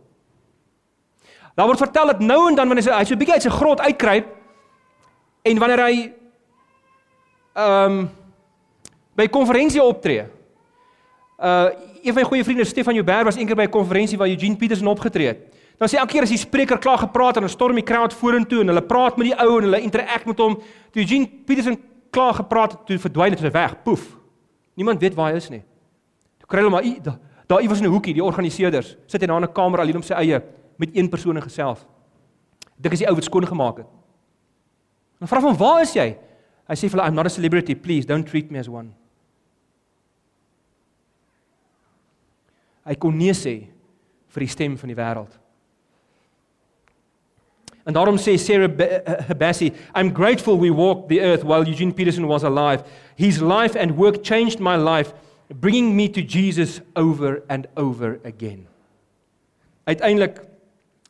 Daar 1.57 1.69
word 1.69 1.81
vertel 1.81 2.11
dat 2.13 2.21
nou 2.25 2.41
en 2.49 2.59
dan 2.59 2.69
wanneer 2.69 2.91
hy 2.93 3.05
so 3.05 3.15
'n 3.15 3.19
bietjie 3.19 3.35
uit 3.35 3.47
sy 3.47 3.53
grot 3.53 3.81
uitkruip 3.81 4.27
en 5.45 5.59
wanneer 5.59 5.83
hy 5.87 6.13
ehm 7.55 7.93
um, 7.93 8.11
by 9.17 9.29
konferensie 9.29 9.83
optree. 9.83 10.27
Uh 11.39 11.71
een 12.03 12.13
van 12.13 12.23
my 12.23 12.29
goeie 12.29 12.45
vriende 12.45 12.65
Stefan 12.65 12.95
Joubert 12.95 13.25
was 13.25 13.37
eendag 13.37 13.57
by 13.57 13.63
'n 13.63 13.71
konferensie 13.71 14.19
waar 14.19 14.29
Eugene 14.29 14.57
Peterson 14.57 14.87
opgetree 14.87 15.27
het. 15.27 15.39
Dan 15.79 15.89
sê 15.89 15.99
elke 15.99 16.13
keer 16.13 16.23
as 16.23 16.29
die 16.29 16.39
spreker 16.39 16.79
klaar 16.79 16.99
gepraat 16.99 17.37
en 17.37 17.45
'n 17.45 17.49
storm 17.49 17.75
die 17.75 17.85
crowd 17.85 18.13
vorentoe 18.13 18.61
en 18.61 18.67
hulle 18.67 18.83
praat 18.83 19.17
met 19.17 19.27
die 19.27 19.39
ou 19.39 19.59
en 19.59 19.65
hulle 19.65 19.81
interact 19.81 20.27
met 20.27 20.39
hom, 20.39 20.55
toe 20.91 21.03
Eugene 21.03 21.29
Peterson 21.47 21.79
klaar 22.13 22.35
gepraat 22.37 22.77
het, 22.77 22.87
toe 22.87 22.99
verdwyn 23.01 23.35
dit 23.35 23.53
weg, 23.53 23.77
poef. 23.83 24.05
Niemand 24.77 25.01
weet 25.01 25.17
waar 25.17 25.33
hy 25.33 25.41
is 25.41 25.49
nie. 25.53 25.63
Toe 26.43 26.49
kry 26.49 26.61
hulle 26.63 26.73
maar 26.73 26.89
daar 27.03 27.19
daar 27.53 27.61
iewers 27.61 27.81
in 27.81 27.87
'n 27.87 27.93
hoekie, 27.93 28.15
die 28.15 28.25
organiseerders, 28.25 28.97
sit 29.07 29.21
hy 29.21 29.27
daar 29.27 29.43
in 29.43 29.49
'n 29.49 29.53
kamer 29.53 29.81
alleen 29.81 29.97
om 29.97 30.03
sy 30.03 30.15
eie 30.15 30.43
met 30.79 30.97
een 30.97 31.09
persoon 31.09 31.37
in 31.37 31.43
gesels. 31.43 31.87
Dink 32.81 32.93
as 32.93 32.99
die 32.99 33.09
ou 33.09 33.15
wat 33.15 33.25
skoon 33.25 33.47
gemaak 33.47 33.77
het. 33.77 33.87
Dan 35.19 35.29
vra 35.29 35.41
hom, 35.41 35.57
"Waar 35.57 35.83
is 35.83 35.93
jy?" 35.93 36.19
Hy 36.69 36.75
sê 36.75 36.89
vir 36.89 36.91
hulle, 36.91 37.07
"I'm 37.07 37.15
not 37.15 37.27
a 37.27 37.29
celebrity, 37.29 37.75
please 37.75 38.07
don't 38.07 38.27
treat 38.27 38.51
me 38.51 38.59
as 38.59 38.69
one." 38.69 38.95
Hy 42.85 42.95
kon 42.95 43.17
nee 43.17 43.33
sê 43.33 43.69
vir 44.29 44.41
die 44.41 44.49
stem 44.49 44.79
van 44.79 44.89
die 44.89 44.97
wêreld. 44.97 45.42
En 47.85 47.93
daarom 47.93 48.17
sê 48.17 48.37
Sarah 48.39 48.71
Habassi, 49.29 49.73
I'm 49.95 50.13
grateful 50.13 50.59
we 50.59 50.71
walked 50.71 51.09
the 51.09 51.21
earth 51.21 51.43
while 51.43 51.67
Eugene 51.67 51.93
Peterson 51.93 52.27
was 52.27 52.43
alive. 52.45 52.85
His 53.17 53.41
life 53.41 53.79
and 53.79 53.97
work 53.97 54.23
changed 54.23 54.59
my 54.61 54.77
life, 54.77 55.13
bringing 55.49 55.97
me 55.97 56.09
to 56.09 56.23
Jesus 56.23 56.81
over 56.95 57.43
and 57.49 57.67
over 57.77 58.21
again. 58.25 58.67
Uiteindelik 59.85 60.41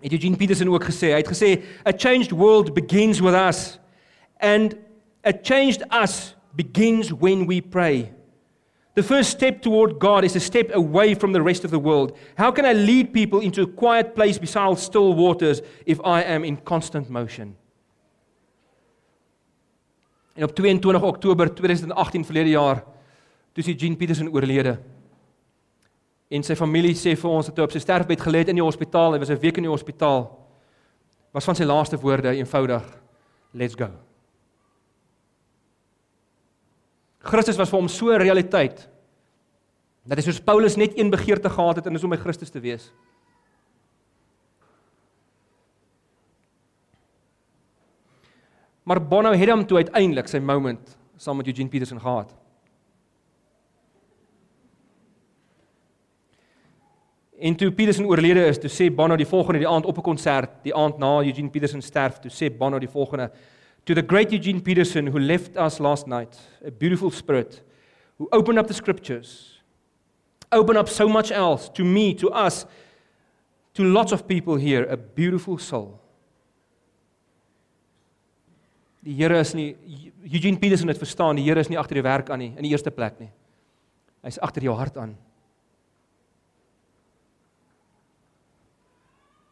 het 0.01 0.13
Eugene 0.13 0.37
Peterson 0.37 0.69
ook 0.69 0.85
gesê, 0.85 1.13
hy 1.13 1.21
het 1.21 1.29
gesê 1.29 1.61
a 1.87 1.93
changed 1.93 2.33
world 2.33 2.73
begins 2.75 3.21
with 3.21 3.35
us 3.35 3.79
and 4.41 4.75
a 5.25 5.33
changed 5.33 5.85
us 5.93 6.35
begins 6.57 7.13
when 7.13 7.47
we 7.47 7.61
pray. 7.61 8.13
The 8.95 9.03
first 9.03 9.31
step 9.31 9.63
toward 9.63 9.99
God 9.99 10.25
is 10.25 10.37
a 10.37 10.41
step 10.41 10.71
away 10.75 11.15
from 11.15 11.33
the 11.33 11.41
rest 11.41 11.65
of 11.65 11.71
the 11.71 11.79
world. 11.79 12.17
How 12.37 12.53
can 12.53 12.67
I 12.67 12.75
lead 12.75 13.13
people 13.13 13.41
into 13.41 13.63
a 13.63 13.67
quiet 13.67 14.15
place 14.15 14.39
beside 14.39 14.79
still 14.79 15.15
waters 15.15 15.63
if 15.87 15.99
I 16.05 16.23
am 16.23 16.45
in 16.45 16.63
constant 16.63 17.09
motion? 17.09 17.57
En 20.35 20.45
op 20.45 20.55
22 20.55 21.03
Oktober 21.03 21.55
2018 21.55 22.25
verlede 22.25 22.51
jaar 22.51 22.85
toe 23.53 23.65
sy 23.65 23.75
Jean 23.77 23.97
Peterson 23.97 24.31
oorlede. 24.33 24.79
En 26.33 26.45
sy 26.45 26.57
familie 26.57 26.95
sê 26.97 27.13
vir 27.17 27.33
ons 27.33 27.49
dat 27.49 27.59
hy 27.59 27.67
op 27.67 27.75
sy 27.75 27.83
sterfbed 27.85 28.21
gelê 28.25 28.41
het 28.41 28.53
in 28.53 28.57
die 28.61 28.65
hospitaal, 28.65 29.13
hy 29.13 29.21
was 29.21 29.31
'n 29.31 29.41
week 29.41 29.57
in 29.57 29.69
die 29.69 29.73
hospitaal. 29.73 30.25
Was 31.33 31.45
van 31.45 31.57
sy 31.57 31.65
laaste 31.65 31.97
woorde 32.01 32.33
eenvoudig: 32.33 32.85
Let's 33.53 33.75
go. 33.75 33.89
Christus 37.23 37.57
was 37.57 37.71
vir 37.71 37.79
hom 37.79 37.89
so 37.89 38.11
'n 38.11 38.21
realiteit 38.21 38.89
dat 40.05 40.19
hy 40.19 40.23
soos 40.23 40.41
Paulus 40.41 40.77
net 40.77 40.99
een 40.99 41.11
begeerte 41.11 41.51
gehad 41.51 41.77
het 41.77 41.87
en 41.87 41.93
dis 41.93 42.05
om 42.05 42.11
by 42.11 42.17
Christus 42.17 42.51
te 42.51 42.61
wees. 42.61 42.91
Maar 48.83 49.01
Bono 49.01 49.33
het 49.33 49.49
hom 49.49 49.67
toe 49.67 49.77
uiteindelik 49.77 50.29
sy 50.29 50.39
moment 50.39 50.97
saam 51.17 51.37
met 51.37 51.47
Eugene 51.47 51.69
Peterson 51.69 52.01
gehad. 52.01 52.35
En 57.43 57.57
toe 57.57 57.73
Peterson 57.73 58.07
oorlede 58.07 58.45
is, 58.47 58.59
toe 58.59 58.71
sê 58.71 58.95
Bono 58.95 59.17
die 59.17 59.27
volgende 59.27 59.59
die 59.59 59.69
aand 59.69 59.87
op 59.87 59.99
'n 59.99 60.03
konsert, 60.03 60.51
die 60.63 60.75
aand 60.75 60.99
na 60.99 61.23
Eugene 61.23 61.51
Peterson 61.51 61.83
sterf, 61.83 62.19
toe 62.19 62.31
sê 62.31 62.57
Bono 62.57 62.79
die 62.79 62.89
volgende: 62.89 63.31
To 63.87 63.95
the 63.95 64.03
great 64.03 64.31
Eugene 64.31 64.61
Peterson 64.61 65.09
who 65.09 65.19
left 65.19 65.57
us 65.57 65.81
last 65.81 66.07
night, 66.07 66.39
a 66.65 66.71
beautiful 66.71 67.11
spirit 67.11 67.63
who 68.19 68.29
opened 68.33 68.59
up 68.59 68.69
the 68.69 68.75
scriptures, 68.75 69.59
opened 70.53 70.79
up 70.79 70.89
so 70.89 71.09
much 71.09 71.33
else 71.33 71.69
to 71.71 71.85
me, 71.85 72.15
to 72.15 72.31
us, 72.31 72.65
to 73.75 73.83
lots 73.83 74.13
of 74.13 74.29
people 74.29 74.55
here, 74.55 74.85
a 74.85 74.97
beautiful 74.97 75.59
soul. 75.59 75.99
Die 79.03 79.15
Here 79.15 79.35
is 79.41 79.55
nie 79.55 79.77
Eugene 80.23 80.59
Peterson 80.59 80.89
het 80.89 80.99
verstaan, 80.99 81.37
die 81.37 81.43
Here 81.43 81.59
is 81.59 81.69
nie 81.69 81.79
agter 81.79 81.99
die 81.99 82.07
werk 82.07 82.31
aan 82.31 82.39
nie 82.39 82.53
in 82.55 82.63
die 82.63 82.71
eerste 82.71 82.93
plek 82.95 83.19
nie. 83.19 83.33
Hy's 84.23 84.39
agter 84.39 84.63
jou 84.63 84.77
hart 84.79 84.97
aan. 84.97 85.17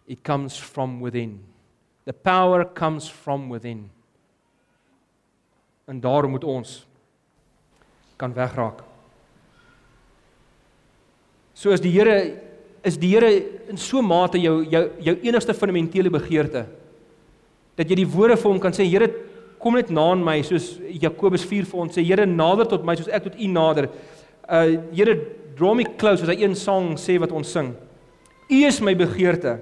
It 0.07 0.23
comes 0.23 0.57
from 0.57 1.01
within. 1.01 1.41
The 2.05 2.13
power 2.13 2.65
comes 2.65 3.09
from 3.09 3.49
within. 3.51 3.91
En 5.91 5.99
daarom 6.01 6.31
moet 6.31 6.45
ons 6.47 6.87
kan 8.17 8.33
wegraak. 8.35 8.85
So 11.55 11.73
as 11.75 11.83
die 11.83 11.91
Here 11.93 12.19
is 12.87 12.99
die 13.01 13.11
Here 13.11 13.31
in 13.69 13.81
so 13.81 14.03
mate 14.03 14.39
jou 14.39 14.61
jou 14.71 14.85
jou 15.03 15.17
enigste 15.27 15.55
fundamentele 15.57 16.13
begeerte 16.13 16.67
dat 17.77 17.89
jy 17.89 17.97
die 18.03 18.09
woorde 18.13 18.37
vir 18.39 18.51
hom 18.53 18.61
kan 18.63 18.77
sê 18.77 18.87
Here 18.87 19.09
kom 19.61 19.75
net 19.77 19.91
na 19.91 20.07
aan 20.13 20.23
my 20.25 20.39
soos 20.47 20.77
Jakobus 21.03 21.43
4 21.49 21.67
vir 21.73 21.83
ons 21.83 21.99
sê 21.99 22.05
Here 22.07 22.27
nader 22.29 22.69
tot 22.71 22.87
my 22.87 22.95
soos 22.97 23.11
ek 23.11 23.27
tot 23.27 23.41
U 23.41 23.51
nader. 23.51 23.91
Uh 24.47 24.79
Here 24.95 25.17
draw 25.59 25.75
me 25.75 25.89
close 25.99 26.23
as 26.23 26.31
hy 26.31 26.39
een 26.45 26.55
sang 26.55 26.95
sê 27.01 27.19
wat 27.21 27.35
ons 27.35 27.51
sing. 27.51 27.75
U 28.51 28.63
is 28.69 28.81
my 28.81 28.95
begeerte. 28.95 29.59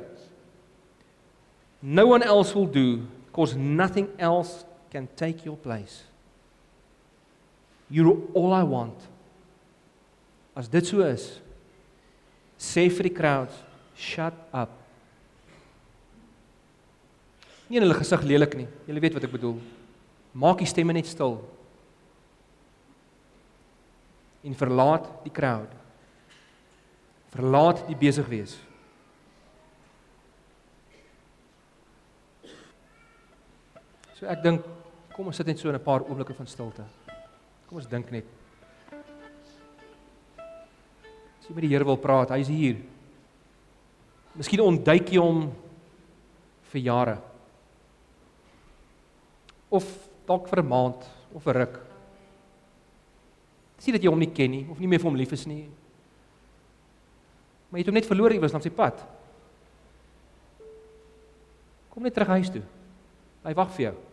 No 1.81 2.07
one 2.13 2.23
else 2.27 2.55
will 2.55 2.69
do 2.69 3.07
because 3.27 3.57
nothing 3.57 4.11
else 4.19 4.67
can 4.91 5.09
take 5.17 5.45
your 5.47 5.57
place. 5.57 6.08
You're 7.91 8.17
all 8.35 8.53
I 8.53 8.63
want. 8.63 8.99
As 10.55 10.69
dit 10.69 10.85
so 10.87 11.01
is, 11.07 11.39
sê 12.59 12.89
vir 12.91 13.09
die 13.09 13.15
crowd, 13.15 13.53
shut 13.97 14.35
up. 14.53 14.75
Nie 17.69 17.79
in 17.79 17.87
hulle 17.87 17.97
gesig 17.99 18.25
lelik 18.27 18.57
nie. 18.59 18.69
Jy 18.89 19.01
weet 19.01 19.17
wat 19.17 19.27
ek 19.29 19.35
bedoel. 19.35 19.59
Maak 20.39 20.63
die 20.63 20.69
stemme 20.69 20.95
net 20.97 21.09
stil. 21.09 21.39
En 24.45 24.57
verlaat 24.57 25.09
die 25.25 25.33
crowd. 25.35 25.73
Verlaat 27.35 27.85
die 27.89 27.97
besig 27.99 28.29
wees. 28.31 28.57
So 34.19 34.27
ek 34.27 34.43
dink 34.43 34.65
kom 35.15 35.29
ons 35.31 35.39
sit 35.39 35.47
net 35.47 35.59
so 35.59 35.69
in 35.69 35.77
'n 35.77 35.85
paar 35.85 36.03
oomblikke 36.03 36.35
van 36.35 36.47
stilte. 36.47 36.85
Kom 37.69 37.77
ons 37.83 37.89
dink 37.89 38.09
net. 38.11 38.25
As 41.37 41.49
jy 41.49 41.53
met 41.53 41.67
die 41.67 41.73
Here 41.75 41.85
wil 41.85 42.01
praat, 42.01 42.33
hy's 42.33 42.49
hier. 42.49 42.79
Miskien 44.39 44.65
ontduik 44.65 45.13
jy 45.13 45.21
hom 45.21 45.51
vir 46.73 46.81
jare. 46.81 47.17
Of 49.69 49.85
dalk 50.29 50.49
vir 50.49 50.63
'n 50.63 50.69
maand 50.69 51.05
of 51.35 51.47
'n 51.47 51.53
ruk. 51.53 51.81
Sien 53.79 53.93
dat 53.93 54.03
jy 54.03 54.09
hom 54.09 54.19
nie 54.19 54.33
ken 54.33 54.51
nie 54.51 54.67
of 54.71 54.79
nie 54.81 54.89
meer 54.89 54.99
vir 54.99 55.11
hom 55.11 55.17
lief 55.17 55.33
is 55.33 55.47
nie. 55.47 55.69
Maar 57.69 57.79
jy 57.79 57.85
het 57.85 57.87
hom 57.87 57.95
net 57.95 58.07
verloor 58.09 58.33
iewers 58.33 58.55
op 58.55 58.63
sy 58.63 58.71
pad. 58.71 59.07
Kom 61.91 62.03
net 62.03 62.15
terug 62.15 62.29
huis 62.29 62.51
toe. 62.51 62.63
Hy 63.45 63.55
wag 63.55 63.71
vir 63.77 63.83
jou. 63.83 64.08